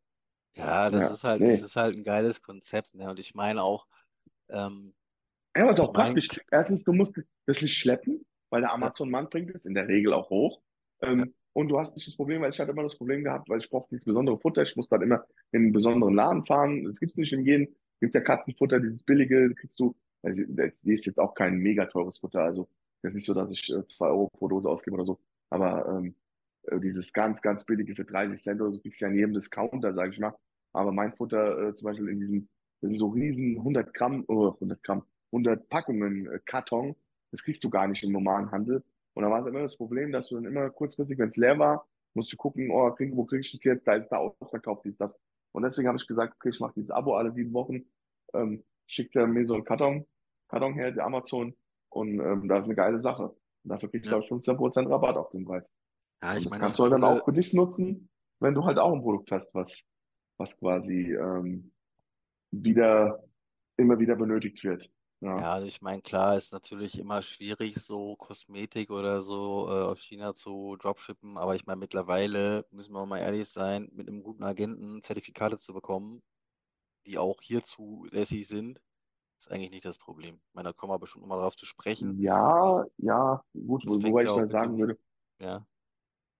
Ja, 0.56 0.90
das 0.90 1.08
Ja, 1.08 1.10
ist 1.10 1.24
halt, 1.24 1.46
das 1.46 1.60
nee. 1.60 1.62
ist 1.62 1.76
halt 1.76 1.96
ein 1.96 2.04
geiles 2.04 2.42
Konzept, 2.42 2.94
ne? 2.94 3.08
Und 3.10 3.18
ich 3.20 3.34
meine 3.34 3.62
auch, 3.62 3.86
ähm, 4.50 4.94
Ja, 5.56 5.62
aber 5.62 5.70
ist 5.72 5.80
ich 5.80 5.88
auch 5.88 5.92
meine, 5.92 6.18
praktisch. 6.18 6.28
Erstens, 6.50 6.84
du 6.84 6.92
musst 6.92 7.12
das 7.46 7.60
nicht 7.62 7.76
schleppen, 7.76 8.24
weil 8.50 8.62
der 8.62 8.72
ja, 8.80 8.90
Amazon-Mann 8.90 9.28
bringt 9.30 9.54
es 9.54 9.64
in 9.64 9.74
der 9.74 9.88
Regel 9.88 10.12
auch 10.12 10.30
hoch. 10.30 10.60
ja, 11.00 11.12
Ähm, 11.12 11.34
und 11.52 11.68
du 11.68 11.78
hast 11.78 11.94
nicht 11.94 12.08
das 12.08 12.16
Problem, 12.16 12.42
weil 12.42 12.50
ich 12.50 12.58
hatte 12.58 12.72
immer 12.72 12.82
das 12.82 12.96
Problem 12.96 13.22
gehabt, 13.22 13.48
weil 13.48 13.60
ich 13.60 13.70
brauche 13.70 13.88
dieses 13.90 14.04
besondere 14.04 14.38
Futter. 14.40 14.62
Ich 14.62 14.74
muss 14.76 14.88
dann 14.88 15.02
immer 15.02 15.24
in 15.52 15.62
einen 15.62 15.72
besonderen 15.72 16.14
Laden 16.14 16.44
fahren. 16.46 16.84
Das 16.84 16.98
gibt's 16.98 17.16
nicht 17.16 17.32
in 17.32 17.44
jedem. 17.44 17.68
Gibt 18.00 18.14
ja 18.14 18.20
Katzenfutter, 18.20 18.80
dieses 18.80 19.02
billige, 19.04 19.54
kriegst 19.54 19.78
du. 19.78 19.94
Also, 20.22 20.42
die 20.82 20.94
ist 20.94 21.06
jetzt 21.06 21.18
auch 21.20 21.34
kein 21.34 21.58
mega 21.58 21.86
teures 21.86 22.18
Futter. 22.18 22.40
Also, 22.42 22.68
das 23.02 23.10
ist 23.10 23.14
nicht 23.16 23.26
so, 23.26 23.34
dass 23.34 23.50
ich 23.50 23.70
äh, 23.70 23.86
zwei 23.86 24.08
Euro 24.08 24.28
pro 24.30 24.48
Dose 24.48 24.68
ausgebe 24.68 24.94
oder 24.96 25.04
so. 25.06 25.20
Aber 25.50 25.86
ähm, 25.88 26.16
äh, 26.64 26.80
dieses 26.80 27.12
ganz, 27.12 27.40
ganz 27.40 27.64
billige 27.64 27.94
für 27.94 28.04
30 28.04 28.42
Cent 28.42 28.60
oder 28.60 28.72
so 28.72 28.80
kriegst 28.80 29.00
du 29.00 29.04
ja 29.04 29.10
in 29.12 29.16
jedem 29.16 29.34
Discounter, 29.34 29.94
sage 29.94 30.12
ich 30.12 30.18
mal. 30.18 30.34
Aber 30.74 30.92
mein 30.92 31.14
Futter 31.14 31.68
äh, 31.68 31.74
zum 31.74 31.86
Beispiel 31.86 32.08
in 32.08 32.20
diesem, 32.20 32.48
sind 32.80 32.98
so 32.98 33.08
riesen 33.08 33.58
100 33.58 33.94
Gramm, 33.94 34.24
oh, 34.28 34.50
100 34.50 34.82
Gramm, 34.82 35.04
100 35.32 35.68
Packungen 35.68 36.26
äh, 36.26 36.40
Karton, 36.44 36.94
das 37.30 37.42
kriegst 37.42 37.64
du 37.64 37.70
gar 37.70 37.88
nicht 37.88 38.02
im 38.04 38.12
normalen 38.12 38.50
Handel. 38.50 38.84
Und 39.14 39.22
da 39.22 39.30
war 39.30 39.40
es 39.40 39.46
immer 39.46 39.62
das 39.62 39.76
Problem, 39.76 40.12
dass 40.12 40.28
du 40.28 40.34
dann 40.34 40.44
immer 40.44 40.68
kurzfristig, 40.70 41.18
wenn 41.18 41.30
es 41.30 41.36
leer 41.36 41.58
war, 41.58 41.86
musst 42.14 42.32
du 42.32 42.36
gucken, 42.36 42.70
oh, 42.70 42.90
krieg, 42.92 43.16
wo 43.16 43.24
krieg 43.24 43.40
ich 43.40 43.52
das 43.52 43.64
jetzt? 43.64 43.86
Da 43.86 43.94
ist 43.94 44.08
da 44.08 44.18
ausverkauft, 44.18 44.84
dies, 44.84 44.96
das. 44.98 45.16
Und 45.52 45.62
deswegen 45.62 45.88
habe 45.88 45.98
ich 45.98 46.06
gesagt, 46.06 46.34
okay, 46.36 46.50
ich 46.50 46.60
mache 46.60 46.74
dieses 46.74 46.90
Abo 46.90 47.14
alle 47.16 47.32
sieben 47.32 47.52
Wochen, 47.52 47.84
ähm, 48.34 48.64
schickt 48.86 49.16
er 49.16 49.26
mir 49.26 49.46
so 49.46 49.54
einen 49.54 49.64
Karton, 49.64 50.04
Karton 50.48 50.74
her, 50.74 50.92
der 50.92 51.06
Amazon, 51.06 51.54
und 51.94 52.18
ähm, 52.18 52.48
das 52.48 52.60
ist 52.60 52.64
eine 52.64 52.74
geile 52.74 53.00
Sache. 53.00 53.24
Und 53.24 53.70
dafür 53.70 53.88
kriegst 53.88 54.10
du 54.10 54.16
ja. 54.16 54.18
auch 54.18 54.28
15% 54.28 54.90
Rabatt 54.90 55.16
auf 55.16 55.30
den 55.30 55.44
Preis. 55.44 55.64
Ja, 56.22 56.32
Und 56.32 56.38
ich 56.38 56.42
das 56.44 56.50
meine, 56.50 56.60
kannst 56.62 56.78
du 56.78 56.82
halt 56.82 56.92
dann 56.92 57.04
auch 57.04 57.24
für 57.24 57.32
dich 57.32 57.54
nutzen, 57.54 58.10
wenn 58.40 58.54
du 58.54 58.64
halt 58.64 58.78
auch 58.78 58.92
ein 58.92 59.00
Produkt 59.00 59.30
hast, 59.30 59.54
was, 59.54 59.72
was 60.38 60.56
quasi 60.58 61.12
ähm, 61.14 61.72
wieder, 62.52 63.24
immer 63.78 63.98
wieder 64.00 64.16
benötigt 64.16 64.64
wird. 64.64 64.90
Ja. 65.20 65.36
ja, 65.36 65.52
also 65.52 65.66
ich 65.66 65.80
meine, 65.82 66.00
klar, 66.02 66.36
ist 66.36 66.52
natürlich 66.52 66.98
immer 66.98 67.22
schwierig, 67.22 67.76
so 67.80 68.16
Kosmetik 68.16 68.90
oder 68.90 69.22
so 69.22 69.68
äh, 69.68 69.72
aus 69.84 70.00
China 70.02 70.34
zu 70.34 70.76
dropshippen, 70.78 71.36
aber 71.38 71.54
ich 71.56 71.66
meine, 71.66 71.78
mittlerweile 71.80 72.66
müssen 72.70 72.92
wir 72.92 73.04
mal 73.06 73.18
ehrlich 73.18 73.48
sein, 73.48 73.88
mit 73.92 74.08
einem 74.08 74.22
guten 74.22 74.44
Agenten 74.44 75.02
Zertifikate 75.02 75.58
zu 75.58 75.72
bekommen, 75.74 76.22
die 77.06 77.18
auch 77.18 77.40
hier 77.42 77.64
zulässig 77.64 78.48
sind, 78.48 78.80
ist 79.38 79.50
eigentlich 79.52 79.70
nicht 79.72 79.86
das 79.86 79.98
Problem. 79.98 80.36
Ich 80.48 80.54
meine, 80.54 80.70
da 80.70 80.74
kommen 80.74 80.92
wir 80.94 81.00
bestimmt 81.00 81.22
nochmal 81.24 81.40
drauf 81.40 81.56
zu 81.56 81.66
sprechen. 81.66 82.18
Ja, 82.18 82.84
ja, 82.98 83.42
gut, 83.54 83.84
Das 83.84 83.96
wo- 83.96 84.02
fängt 84.02 84.22
wobei 84.22 84.24
ja 84.24 84.32
ich 84.32 84.36
auch 84.36 84.44
mal 84.44 84.48
mit 84.48 84.50
sagen 84.50 84.78
würde, 84.78 84.98
ja, 85.40 85.66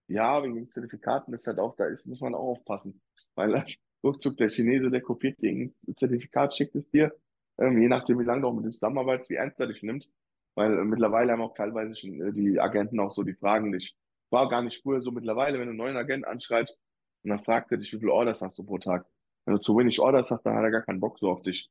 ja, 0.09 0.43
wegen 0.43 0.55
den 0.57 0.71
Zertifikaten 0.71 1.33
ist 1.35 1.47
halt 1.47 1.59
auch, 1.59 1.75
da 1.77 1.87
ist, 1.87 2.07
muss 2.07 2.21
man 2.21 2.35
auch 2.35 2.41
aufpassen. 2.59 3.01
Weil 3.35 3.65
ruckzuck 4.05 4.37
der 4.37 4.51
Chinese, 4.51 4.90
der 4.90 5.01
kopiert 5.01 5.40
dir 5.40 5.51
ein 5.51 5.75
Zertifikat, 5.99 6.57
schickt 6.57 6.75
es 6.75 6.88
dir, 6.90 7.12
ähm, 7.59 7.81
je 7.81 7.88
nachdem, 7.88 8.19
wie 8.19 8.25
lange 8.25 8.43
du 8.43 8.49
auch 8.49 8.55
mit 8.55 8.64
dem 8.64 8.73
zusammenarbeitest, 8.73 9.31
wie 9.31 9.35
ernst 9.35 9.59
er 9.61 9.67
dich 9.67 9.83
nimmt. 9.83 10.09
Weil 10.55 10.79
äh, 10.79 10.85
mittlerweile 10.85 11.33
haben 11.33 11.43
auch 11.43 11.55
teilweise 11.55 11.97
schon, 11.97 12.21
äh, 12.21 12.33
die 12.33 12.61
Agenten 12.61 13.01
auch 13.01 13.14
so, 13.14 13.23
die 13.23 13.35
fragen 13.35 13.73
dich. 13.73 13.97
War 14.31 14.49
gar 14.49 14.62
nicht 14.62 14.83
früher 14.83 15.01
so 15.01 15.11
mittlerweile, 15.11 15.59
wenn 15.59 15.67
du 15.67 15.71
einen 15.71 15.79
neuen 15.79 15.97
Agent 15.97 16.27
anschreibst 16.27 16.81
und 17.23 17.31
dann 17.31 17.43
fragt 17.43 17.73
er 17.73 17.79
dich, 17.79 17.93
wie 17.93 17.99
viele 17.99 18.12
Orders 18.12 18.43
hast 18.43 18.59
du 18.59 18.64
pro 18.64 18.79
Tag? 18.79 19.07
Wenn 19.45 19.55
du 19.55 19.61
zu 19.61 19.77
wenig 19.77 20.01
Orders 20.01 20.31
hast, 20.31 20.45
dann 20.45 20.55
hat 20.55 20.64
er 20.64 20.71
gar 20.71 20.83
keinen 20.83 21.01
Bock 21.01 21.19
so 21.19 21.31
auf 21.31 21.43
dich. 21.43 21.71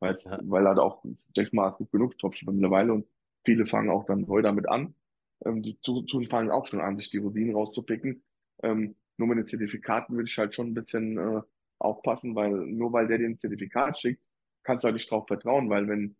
Weil's, 0.00 0.24
ja, 0.24 0.38
weil 0.42 0.66
halt 0.66 0.78
auch, 0.78 1.04
ich 1.04 1.32
denke 1.36 1.54
mal, 1.54 1.70
es 1.70 1.78
gibt 1.78 1.92
genug 1.92 2.16
Dropshipper 2.18 2.52
mittlerweile 2.52 2.92
und 2.92 3.06
viele 3.44 3.66
fangen 3.66 3.90
auch 3.90 4.06
dann 4.06 4.22
neu 4.22 4.42
damit 4.42 4.68
an. 4.68 4.94
Ähm, 5.44 5.62
die 5.62 5.78
zu, 5.80 6.02
zu 6.02 6.20
fangen 6.22 6.50
auch 6.50 6.66
schon 6.66 6.80
an, 6.80 6.96
sich 6.96 7.10
die 7.10 7.18
Rosinen 7.18 7.54
rauszupicken. 7.54 8.22
Ähm, 8.62 8.96
nur 9.16 9.28
mit 9.28 9.38
den 9.38 9.48
Zertifikaten 9.48 10.16
würde 10.16 10.28
ich 10.28 10.38
halt 10.38 10.54
schon 10.54 10.68
ein 10.68 10.74
bisschen 10.74 11.18
äh, 11.18 11.42
aufpassen, 11.80 12.34
weil 12.34 12.50
nur 12.50 12.92
weil 12.92 13.08
der 13.08 13.18
dir 13.18 13.26
ein 13.28 13.38
Zertifikat 13.38 13.98
schickt, 13.98 14.24
kannst 14.62 14.84
du 14.84 14.86
halt 14.86 14.94
nicht 14.94 15.10
drauf 15.10 15.26
vertrauen, 15.26 15.68
weil 15.70 15.88
wenn 15.88 16.16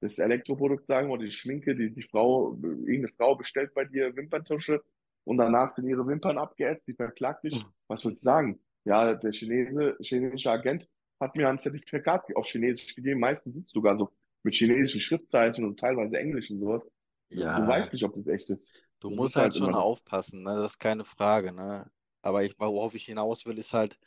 das 0.00 0.18
Elektroprodukt 0.18 0.86
sagen 0.86 1.10
oder 1.10 1.24
die 1.24 1.30
Schminke, 1.32 1.74
die 1.74 1.90
die 1.92 2.02
Frau, 2.02 2.54
irgendeine 2.62 3.08
Frau 3.16 3.34
bestellt 3.36 3.74
bei 3.74 3.84
dir 3.84 4.14
Wimperntusche 4.16 4.82
und 5.24 5.38
danach 5.38 5.74
sind 5.74 5.88
ihre 5.88 6.06
Wimpern 6.06 6.38
abgeätzt, 6.38 6.86
die 6.86 6.94
verklagt 6.94 7.44
dich. 7.44 7.64
Was 7.88 8.04
willst 8.04 8.22
du 8.22 8.24
sagen? 8.24 8.60
Ja, 8.84 9.14
der 9.14 9.32
Chinese, 9.32 9.96
chinesische 10.00 10.50
Agent 10.50 10.88
hat 11.20 11.36
mir 11.36 11.48
ein 11.48 11.60
Zertifikat 11.60 12.24
auf 12.36 12.46
Chinesisch 12.46 12.94
gegeben. 12.94 13.20
Meistens 13.20 13.56
ist 13.56 13.66
es 13.66 13.72
sogar 13.72 13.98
so 13.98 14.10
mit 14.44 14.54
chinesischen 14.54 15.00
Schriftzeichen 15.00 15.64
und 15.64 15.78
teilweise 15.80 16.16
Englisch 16.16 16.50
und 16.50 16.60
sowas. 16.60 16.82
Du 17.30 17.38
ja, 17.40 17.66
weißt 17.66 17.92
nicht, 17.92 18.04
ob 18.04 18.14
das 18.14 18.26
echt 18.28 18.50
ist. 18.50 18.72
du 19.00 19.10
Das 19.10 19.16
musst 19.16 19.30
ist 19.30 19.36
halt 19.36 19.52
halt 19.52 19.56
schon 19.56 19.68
immer 19.70 19.82
aufpassen, 19.82 20.42
ne? 20.42 20.56
Das 20.56 20.72
ist 20.72 20.78
keine 20.78 21.04
Frage, 21.04 21.52
ne? 21.52 21.90
Aber 22.22 22.44
ich, 22.44 22.58
worauf 22.58 22.94
ich 22.94 23.04
hinaus 23.04 23.46
will, 23.46 23.58
ist 23.58 23.72
halt, 23.72 23.98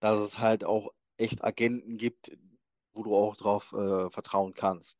dass 0.00 0.18
es 0.20 0.38
halt 0.38 0.64
auch 0.64 0.92
echt 1.16 1.44
Agenten 1.44 1.96
gibt, 1.96 2.36
wo 2.92 3.02
du 3.02 3.14
auch 3.14 3.36
drauf 3.36 3.72
äh, 3.72 4.10
vertrauen 4.10 4.54
kannst. 4.54 4.98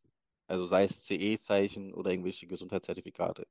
Also 0.48 0.66
sei 0.66 0.84
es 0.84 1.02
CE-Zeichen 1.04 1.92
oder 1.94 2.10
irgendwelche 2.10 2.46
Gesundheitszertifikate. 2.46 3.46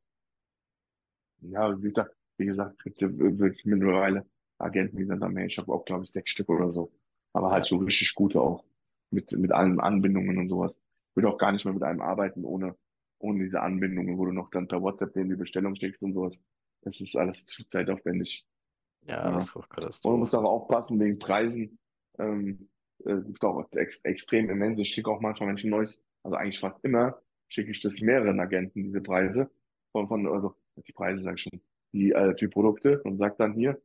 Ja, 1.42 1.82
wie 1.82 1.90
gesagt, 1.90 2.16
wie 2.38 2.46
gesagt, 2.46 2.76
es 2.78 2.84
gibt 2.84 3.02
ja 3.02 3.10
wirklich 3.12 3.66
mittlerweile 3.66 4.26
Agenten, 4.58 4.98
die 4.98 5.06
sind 5.06 5.20
da 5.20 5.28
mehr. 5.28 5.46
Ich 5.46 5.58
habe 5.58 5.72
auch, 5.72 5.86
glaube 5.86 6.06
ich, 6.06 6.12
sechs 6.12 6.32
Stück 6.32 6.50
oder 6.50 6.72
so. 6.72 6.92
Aber 7.34 7.52
halt 7.52 7.66
so 7.66 7.78
richtig 7.78 8.14
gute 8.16 8.42
auch. 8.42 8.64
Mit, 9.12 9.32
mit 9.34 9.52
allen 9.52 9.80
Anbindungen 9.80 10.38
und 10.38 10.50
sowas. 10.50 10.74
Ich 11.10 11.16
würde 11.16 11.30
auch 11.30 11.38
gar 11.38 11.52
nicht 11.52 11.66
mehr 11.66 11.74
mit 11.74 11.84
einem 11.84 12.02
arbeiten 12.02 12.44
ohne, 12.44 12.76
ohne 13.20 13.44
diese 13.44 13.62
Anbindungen, 13.62 14.18
wo 14.18 14.26
du 14.26 14.32
noch 14.32 14.50
dann 14.50 14.68
per 14.68 14.82
WhatsApp 14.82 15.14
denen 15.14 15.30
die 15.30 15.36
Bestellung 15.36 15.76
schickst 15.76 16.02
und 16.02 16.14
sowas. 16.14 16.34
Das 16.82 17.00
ist 17.00 17.16
alles 17.16 17.46
zu 17.46 17.68
zeitaufwendig. 17.68 18.46
Ja, 19.08 19.32
das 19.32 19.54
Ja. 19.54 19.88
ist 19.90 20.04
doch 20.04 20.10
Und 20.10 20.12
man 20.14 20.20
muss 20.22 20.34
aber 20.34 20.50
aufpassen 20.50 21.00
wegen 21.00 21.20
Preisen. 21.20 21.80
Ähm, 22.18 22.70
äh, 23.06 23.16
gibt 23.22 23.44
auch 23.44 23.70
ex 23.74 24.00
extrem 24.04 24.50
immense. 24.50 24.82
Ich 24.84 24.90
schicke 24.90 25.10
auch 25.12 25.22
manchmal, 25.22 25.50
wenn 25.50 25.58
ich 25.58 25.64
ein 25.66 25.70
neues, 25.72 26.02
also 26.24 26.38
eigentlich 26.38 26.60
fast 26.60 26.84
immer, 26.84 27.22
schicke 27.50 27.72
ich 27.72 27.82
das 27.82 28.00
mehreren 28.02 28.40
Agenten, 28.40 28.84
diese 28.84 29.02
Preise. 29.02 29.50
Von, 29.92 30.08
von, 30.08 30.28
also 30.28 30.56
die 30.88 30.94
Preise 30.94 31.24
sag 31.24 31.36
ich 31.36 31.44
schon, 31.44 31.62
die, 31.94 32.12
äh, 32.12 32.36
die 32.36 32.48
Produkte 32.48 33.02
und 33.04 33.18
sagt 33.18 33.40
dann 33.40 33.54
hier, 33.54 33.82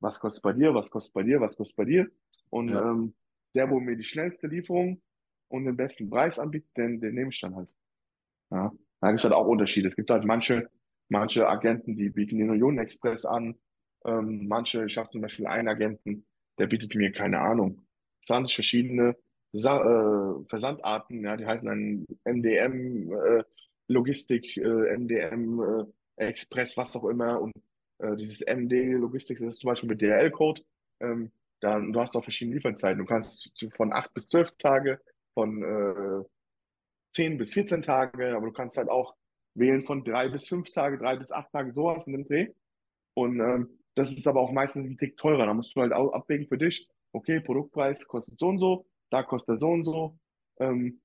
was 0.00 0.20
kostet 0.20 0.42
bei 0.42 0.52
dir, 0.52 0.74
was 0.74 0.90
kostet 0.90 1.14
bei 1.14 1.22
dir, 1.22 1.40
was 1.40 1.56
kostet 1.56 1.76
bei 1.76 1.84
dir. 1.84 2.10
Und 2.50 2.68
Ja, 2.68 2.90
ähm, 2.90 3.14
der, 3.54 3.70
wo 3.70 3.80
mir 3.80 3.96
die 3.96 4.04
schnellste 4.04 4.46
Lieferung, 4.48 5.00
und 5.48 5.66
den 5.66 5.76
besten 5.76 6.10
Preis 6.10 6.38
anbietet, 6.38 6.76
den, 6.76 7.00
den 7.00 7.14
nehme 7.14 7.30
ich 7.30 7.40
dann 7.40 7.54
halt. 7.54 7.68
Ja. 8.50 8.72
Da 9.00 9.08
gibt 9.08 9.20
es 9.20 9.24
halt 9.24 9.34
auch 9.34 9.46
Unterschiede. 9.46 9.88
Es 9.88 9.96
gibt 9.96 10.10
halt 10.10 10.24
manche, 10.24 10.70
manche 11.08 11.48
Agenten, 11.48 11.96
die 11.96 12.10
bieten 12.10 12.38
den 12.38 12.50
Union 12.50 12.78
Express 12.78 13.24
an. 13.24 13.56
Ähm, 14.04 14.46
manche, 14.48 14.84
ich 14.86 14.96
habe 14.98 15.10
zum 15.10 15.22
Beispiel 15.22 15.46
einen 15.46 15.68
Agenten, 15.68 16.26
der 16.58 16.66
bietet 16.66 16.94
mir, 16.94 17.12
keine 17.12 17.40
Ahnung, 17.40 17.86
20 18.26 18.54
verschiedene 18.54 19.16
Sa 19.52 19.80
äh, 19.80 20.44
Versandarten, 20.48 21.22
ja, 21.22 21.36
die 21.36 21.46
heißen 21.46 21.66
dann 21.66 22.06
MDM, 22.24 23.12
äh, 23.12 23.44
Logistik, 23.88 24.56
äh, 24.56 24.96
MDM, 24.96 25.60
äh, 25.60 25.84
Express, 26.26 26.76
was 26.76 26.96
auch 26.96 27.04
immer. 27.04 27.40
Und 27.40 27.52
äh, 27.98 28.16
dieses 28.16 28.40
MD 28.40 28.92
Logistik, 28.94 29.38
das 29.38 29.54
ist 29.54 29.60
zum 29.60 29.68
Beispiel 29.68 29.88
mit 29.88 30.02
DHL-Code. 30.02 30.62
Ähm, 31.00 31.30
dann, 31.60 31.92
du 31.92 32.00
hast 32.00 32.16
auch 32.16 32.24
verschiedene 32.24 32.56
Lieferzeiten. 32.56 32.98
Du 32.98 33.04
kannst 33.04 33.52
von 33.76 33.92
8 33.92 34.12
bis 34.12 34.28
12 34.28 34.50
Tage, 34.58 35.00
von 35.34 35.62
äh, 35.62 36.24
10 37.12 37.38
bis 37.38 37.52
14 37.52 37.82
Tage, 37.82 38.36
aber 38.36 38.46
du 38.46 38.52
kannst 38.52 38.76
halt 38.76 38.88
auch 38.88 39.14
wählen 39.54 39.82
von 39.82 40.04
3 40.04 40.30
bis 40.30 40.48
5 40.48 40.70
Tage, 40.72 40.98
3 40.98 41.16
bis 41.16 41.30
8 41.30 41.52
Tage, 41.52 41.72
sowas 41.72 42.06
in 42.06 42.12
dem 42.12 42.26
Dreh. 42.26 42.48
Und 43.14 43.40
ähm, 43.40 43.78
das 43.94 44.12
ist 44.12 44.26
aber 44.26 44.40
auch 44.40 44.52
meistens 44.52 44.86
ein 44.86 44.98
Tick 44.98 45.16
teurer. 45.16 45.46
Da 45.46 45.54
musst 45.54 45.74
du 45.76 45.80
halt 45.80 45.92
auch 45.92 46.12
abwägen 46.12 46.46
für 46.48 46.58
dich, 46.58 46.88
okay, 47.12 47.40
Produktpreis 47.40 48.06
kostet 48.06 48.38
so 48.38 48.48
und 48.48 48.58
so, 48.58 48.86
da 49.10 49.22
kostet 49.22 49.56
er 49.56 49.58
so 49.58 49.68
und 49.68 49.84
so. 49.84 50.18
Ähm, 50.58 51.00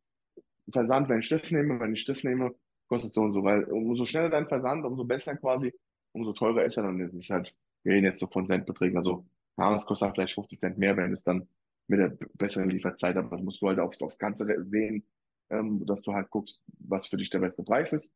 Versand, 0.71 1.09
wenn 1.09 1.19
ich 1.19 1.29
das 1.29 1.51
nehme, 1.51 1.79
wenn 1.79 1.93
ich 1.93 2.05
das 2.05 2.23
nehme, 2.23 2.53
kostet 2.87 3.13
so 3.13 3.21
und 3.21 3.33
so. 3.33 3.43
Weil 3.43 3.63
umso 3.65 4.05
schneller 4.05 4.29
dein 4.29 4.47
Versand, 4.47 4.85
umso 4.85 5.03
besser 5.05 5.35
quasi, 5.35 5.73
umso 6.11 6.33
teurer 6.33 6.65
ist 6.65 6.77
er 6.77 6.83
dann. 6.83 6.99
Das 6.99 7.13
ist 7.13 7.29
halt, 7.29 7.53
wir 7.83 7.93
reden 7.93 8.05
jetzt 8.05 8.19
so 8.19 8.27
von 8.27 8.47
Centbeträgen. 8.47 8.97
Also, 8.97 9.25
ja, 9.57 9.71
das 9.73 9.85
kostet 9.85 10.07
dann 10.07 10.15
vielleicht 10.15 10.35
50 10.35 10.59
Cent 10.59 10.77
mehr, 10.77 10.95
wenn 10.97 11.13
es 11.13 11.23
dann 11.23 11.47
mit 11.87 11.99
der 11.99 12.17
besseren 12.35 12.69
Lieferzeit, 12.69 13.17
aber 13.17 13.35
das 13.35 13.43
musst 13.43 13.61
du 13.61 13.67
halt 13.67 13.79
aufs, 13.79 14.01
aufs 14.01 14.19
Ganze 14.19 14.45
sehen, 14.69 15.03
ähm, 15.49 15.85
dass 15.85 16.01
du 16.03 16.13
halt 16.13 16.29
guckst, 16.29 16.61
was 16.79 17.07
für 17.07 17.17
dich 17.17 17.29
der 17.31 17.39
beste 17.39 17.63
Preis 17.63 17.93
ist. 17.93 18.13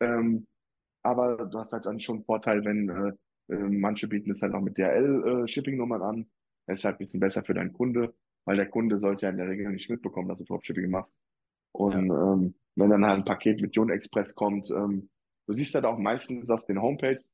Ähm, 0.00 0.46
aber 1.02 1.46
du 1.46 1.58
hast 1.58 1.72
halt 1.72 1.86
dann 1.86 2.00
schon 2.00 2.16
einen 2.16 2.24
Vorteil, 2.24 2.64
wenn 2.64 2.88
äh, 2.88 3.12
manche 3.48 4.08
bieten 4.08 4.30
es 4.30 4.42
halt 4.42 4.54
auch 4.54 4.60
mit 4.60 4.78
DHL-Shipping-Nummern 4.78 6.00
äh, 6.00 6.04
an. 6.04 6.26
Das 6.66 6.78
ist 6.78 6.84
halt 6.84 6.96
ein 6.96 7.06
bisschen 7.06 7.20
besser 7.20 7.44
für 7.44 7.54
deinen 7.54 7.72
Kunde, 7.72 8.14
weil 8.44 8.56
der 8.56 8.68
Kunde 8.68 8.98
sollte 9.00 9.26
ja 9.26 9.30
in 9.30 9.36
der 9.36 9.48
Regel 9.48 9.70
nicht 9.70 9.90
mitbekommen, 9.90 10.28
dass 10.28 10.38
du 10.38 10.44
Dropshipping 10.44 10.90
machst. 10.90 11.12
Ja, 11.74 11.80
Und 11.80 12.10
ähm, 12.10 12.54
wenn 12.76 12.90
dann 12.90 13.04
halt 13.04 13.18
ein 13.18 13.24
Paket 13.24 13.60
mit 13.60 13.76
Jun 13.76 13.90
Express 13.90 14.34
kommt, 14.34 14.70
ähm, 14.70 15.10
du 15.46 15.52
siehst 15.54 15.74
halt 15.74 15.84
auch 15.84 15.98
meistens 15.98 16.50
auf 16.50 16.64
den 16.64 16.80
Homepages, 16.80 17.24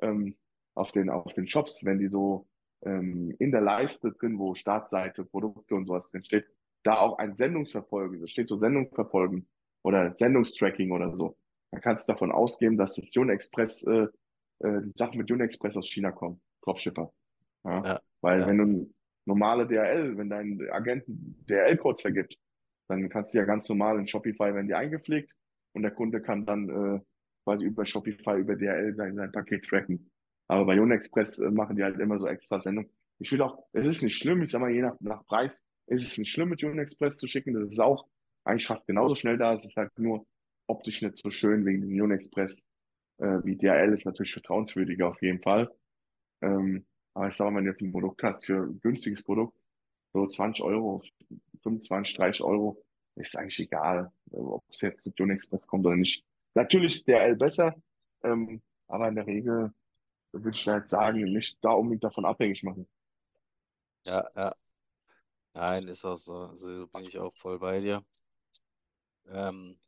ähm, 0.00 0.36
auf 0.74 0.92
den, 0.92 1.08
auf 1.10 1.32
den 1.34 1.48
Shops, 1.48 1.84
wenn 1.84 1.98
die 1.98 2.08
so 2.08 2.46
ähm, 2.82 3.34
in 3.38 3.52
der 3.52 3.60
Leiste 3.60 4.12
drin, 4.12 4.38
wo 4.38 4.54
Startseite, 4.54 5.24
Produkte 5.24 5.74
und 5.74 5.86
sowas 5.86 6.10
drin 6.10 6.24
steht, 6.24 6.46
da 6.82 6.98
auch 6.98 7.18
ein 7.18 7.34
Sendungsverfolgen, 7.34 8.20
da 8.20 8.26
steht 8.26 8.48
so 8.48 8.56
Sendung 8.56 8.90
verfolgen 8.94 9.46
oder 9.82 10.14
Sendungstracking 10.18 10.90
oder 10.90 11.16
so. 11.16 11.36
Da 11.70 11.78
kannst 11.78 12.08
du 12.08 12.12
davon 12.12 12.32
ausgehen, 12.32 12.76
dass 12.76 12.94
das 12.94 13.14
Jun 13.14 13.30
Express, 13.30 13.82
äh, 13.84 14.08
äh, 14.60 14.80
die 14.82 14.92
Sachen 14.96 15.18
mit 15.18 15.28
Jun 15.28 15.40
Express 15.40 15.76
aus 15.76 15.88
China 15.88 16.12
kommen, 16.12 16.40
Dropshipper. 16.62 17.12
Ja? 17.64 17.82
ja, 17.84 18.00
Weil 18.20 18.40
ja, 18.40 18.46
wenn 18.46 18.58
du 18.58 18.94
normale 19.26 19.66
DHL, 19.66 20.16
wenn 20.16 20.30
dein 20.30 20.60
Agent 20.70 21.04
DHL-Codes 21.06 22.02
vergibt, 22.02 22.36
dann 22.88 23.08
kannst 23.08 23.34
du 23.34 23.38
ja 23.38 23.44
ganz 23.44 23.68
normal 23.68 23.98
in 23.98 24.08
Shopify 24.08 24.54
werden 24.54 24.66
die 24.66 24.74
eingepflegt 24.74 25.36
und 25.72 25.82
der 25.82 25.92
Kunde 25.92 26.20
kann 26.20 26.46
dann 26.46 26.68
äh, 26.68 27.00
quasi 27.44 27.64
über 27.64 27.86
Shopify, 27.86 28.38
über 28.38 28.56
DHL 28.56 28.94
sein, 28.94 29.16
sein 29.16 29.32
Paket 29.32 29.64
tracken. 29.64 30.10
Aber 30.48 30.66
bei 30.66 30.76
Express 30.94 31.38
äh, 31.38 31.50
machen 31.50 31.76
die 31.76 31.84
halt 31.84 31.98
immer 32.00 32.18
so 32.18 32.26
extra 32.26 32.60
Sendungen. 32.60 32.90
Ich 33.18 33.30
will 33.30 33.42
auch, 33.42 33.66
es 33.72 33.86
ist 33.86 34.02
nicht 34.02 34.16
schlimm, 34.16 34.42
ich 34.42 34.50
sag 34.50 34.60
mal, 34.60 34.70
je 34.70 34.82
nach, 34.82 34.96
nach 35.00 35.24
Preis 35.26 35.62
ist 35.86 36.06
es 36.06 36.18
nicht 36.18 36.30
schlimm, 36.30 36.48
mit 36.48 36.62
Express 36.62 37.16
zu 37.16 37.28
schicken. 37.28 37.54
Das 37.54 37.70
ist 37.70 37.80
auch 37.80 38.06
eigentlich 38.44 38.66
fast 38.66 38.86
genauso 38.86 39.14
schnell 39.14 39.38
da. 39.38 39.54
Es 39.54 39.64
ist 39.64 39.76
halt 39.76 39.96
nur 39.98 40.26
optisch 40.66 41.02
nicht 41.02 41.18
so 41.18 41.30
schön 41.30 41.64
wegen 41.66 41.82
dem 41.82 42.10
Express. 42.10 42.58
Äh, 43.20 43.44
wie 43.44 43.56
DHL 43.56 43.94
ist 43.94 44.06
natürlich 44.06 44.32
vertrauenswürdiger 44.32 45.08
auf 45.08 45.22
jeden 45.22 45.42
Fall. 45.42 45.70
Ähm, 46.42 46.86
aber 47.14 47.28
ich 47.28 47.36
sag 47.36 47.50
mal, 47.50 47.58
wenn 47.58 47.64
du 47.66 47.70
jetzt 47.70 47.82
ein 47.82 47.92
Produkt 47.92 48.22
hast 48.22 48.46
für 48.46 48.64
ein 48.64 48.80
günstiges 48.80 49.22
Produkt, 49.22 49.56
so 50.12 50.26
20 50.26 50.64
Euro, 50.64 51.02
25, 51.62 52.16
30 52.16 52.42
Euro, 52.42 52.82
ist 53.16 53.36
eigentlich 53.36 53.60
egal, 53.60 54.10
ob 54.32 54.64
es 54.70 54.80
jetzt 54.80 55.06
mit 55.06 55.18
Express 55.20 55.66
kommt 55.66 55.86
oder 55.86 55.96
nicht. 55.96 56.24
Natürlich 56.54 56.96
ist 56.96 57.08
DHL 57.08 57.36
besser, 57.36 57.76
ähm, 58.22 58.62
aber 58.88 59.08
in 59.08 59.16
der 59.16 59.26
Regel 59.26 59.72
würde 60.32 60.56
ich 60.56 60.64
da 60.64 60.78
jetzt 60.78 60.90
sagen, 60.90 61.22
nicht 61.24 61.58
da 61.62 61.72
unbedingt 61.72 62.04
davon 62.04 62.24
abhängig 62.24 62.62
machen. 62.62 62.88
ja, 64.04 64.28
ja. 64.34 64.54
Nein, 65.54 65.88
ist 65.88 66.04
auch 66.04 66.16
so. 66.16 66.34
Also 66.34 66.86
bin 66.88 67.04
ich 67.04 67.18
auch 67.18 67.34
voll 67.36 67.58
bei 67.58 67.80
dir. 67.80 68.04
Ähm, 69.28 69.78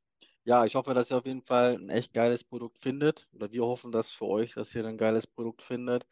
ja, 0.44 0.64
ich 0.64 0.74
hoffe, 0.74 0.94
dass 0.94 1.10
ihr 1.10 1.18
auf 1.18 1.26
jeden 1.26 1.42
Fall 1.42 1.76
ein 1.76 1.88
echt 1.88 2.12
geiles 2.14 2.44
Produkt 2.44 2.78
findet. 2.78 3.28
Oder 3.32 3.52
wir 3.52 3.64
hoffen 3.64 3.92
das 3.92 4.10
für 4.10 4.26
euch, 4.26 4.54
dass 4.54 4.74
ihr 4.74 4.84
ein 4.86 4.98
geiles 4.98 5.26
Produkt 5.26 5.62
findet. 5.62 6.06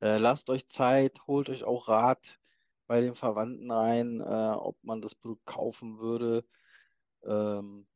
Äh, 0.00 0.18
lasst 0.18 0.50
euch 0.50 0.68
Zeit, 0.68 1.26
holt 1.26 1.48
euch 1.50 1.64
auch 1.64 1.88
Rat 1.88 2.38
bei 2.86 3.00
den 3.00 3.14
Verwandten 3.14 3.70
ein, 3.72 4.20
äh, 4.20 4.24
ob 4.24 4.76
man 4.84 5.00
das 5.02 5.14
Produkt 5.14 5.46
kaufen 5.46 5.98
würde. 5.98 6.44
Ähm, 7.24 7.86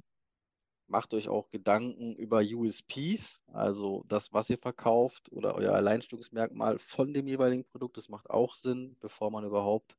macht 0.88 1.14
euch 1.14 1.28
auch 1.28 1.48
Gedanken 1.50 2.16
über 2.16 2.40
USPs, 2.40 3.40
also 3.52 4.04
das, 4.08 4.32
was 4.32 4.50
ihr 4.50 4.58
verkauft 4.58 5.30
oder 5.30 5.54
euer 5.54 5.72
Alleinstellungsmerkmal 5.74 6.78
von 6.80 7.14
dem 7.14 7.28
jeweiligen 7.28 7.64
Produkt. 7.64 7.96
Das 7.96 8.08
macht 8.08 8.28
auch 8.28 8.56
Sinn, 8.56 8.96
bevor 9.00 9.30
man 9.30 9.44
überhaupt 9.44 9.96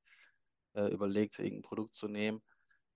äh, 0.73 0.91
überlegt, 0.91 1.39
irgendein 1.39 1.61
Produkt 1.61 1.95
zu 1.95 2.09
nehmen, 2.09 2.41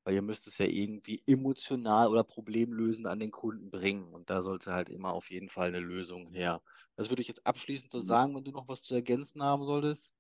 weil 0.06 0.16
ihr 0.16 0.24
müsst 0.24 0.48
es 0.48 0.60
ja 0.60 0.68
irgendwie 0.68 1.24
emotional 1.28 2.10
oder 2.10 2.24
problemlösend 2.24 3.08
an 3.08 3.20
den 3.20 3.32
Kunden 3.32 3.72
bringen 3.72 4.14
und 4.14 4.30
da 4.32 4.44
sollte 4.44 4.74
halt 4.74 4.90
immer 4.90 5.14
auf 5.14 5.32
jeden 5.32 5.50
Fall 5.50 5.70
eine 5.70 5.82
Lösung 5.82 6.30
her. 6.32 6.64
Das 6.98 7.10
würde 7.12 7.24
ich 7.24 7.30
jetzt 7.30 7.46
abschließend 7.48 7.92
so 7.92 8.02
sagen, 8.02 8.36
wenn 8.38 8.46
du 8.46 8.52
noch 8.54 8.70
was 8.70 8.84
zu 8.84 8.96
ergänzen 8.96 9.44
haben 9.44 9.66
solltest. 9.66 10.16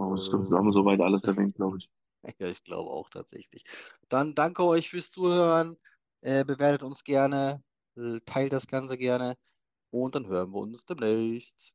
Oh, 0.00 0.16
stimmt, 0.20 0.50
wir 0.50 0.56
Äh, 0.56 0.58
haben 0.58 0.72
soweit 0.72 1.00
alles 1.00 1.22
erwähnt, 1.28 1.54
glaube 1.54 1.78
ich. 1.78 1.88
Ja, 2.40 2.48
ich 2.48 2.62
glaube 2.64 2.90
auch 2.90 3.10
tatsächlich. 3.10 3.64
Dann 4.08 4.34
danke 4.34 4.64
euch 4.64 4.90
fürs 4.90 5.10
Zuhören. 5.10 5.76
Äh, 6.20 6.44
bewertet 6.44 6.82
uns 6.82 7.04
gerne, 7.04 7.62
äh, 7.96 8.20
teilt 8.24 8.52
das 8.52 8.66
Ganze 8.66 8.98
gerne 8.98 9.36
und 9.90 10.14
dann 10.16 10.26
hören 10.28 10.52
wir 10.52 10.58
uns 10.60 10.84
demnächst. 10.86 11.74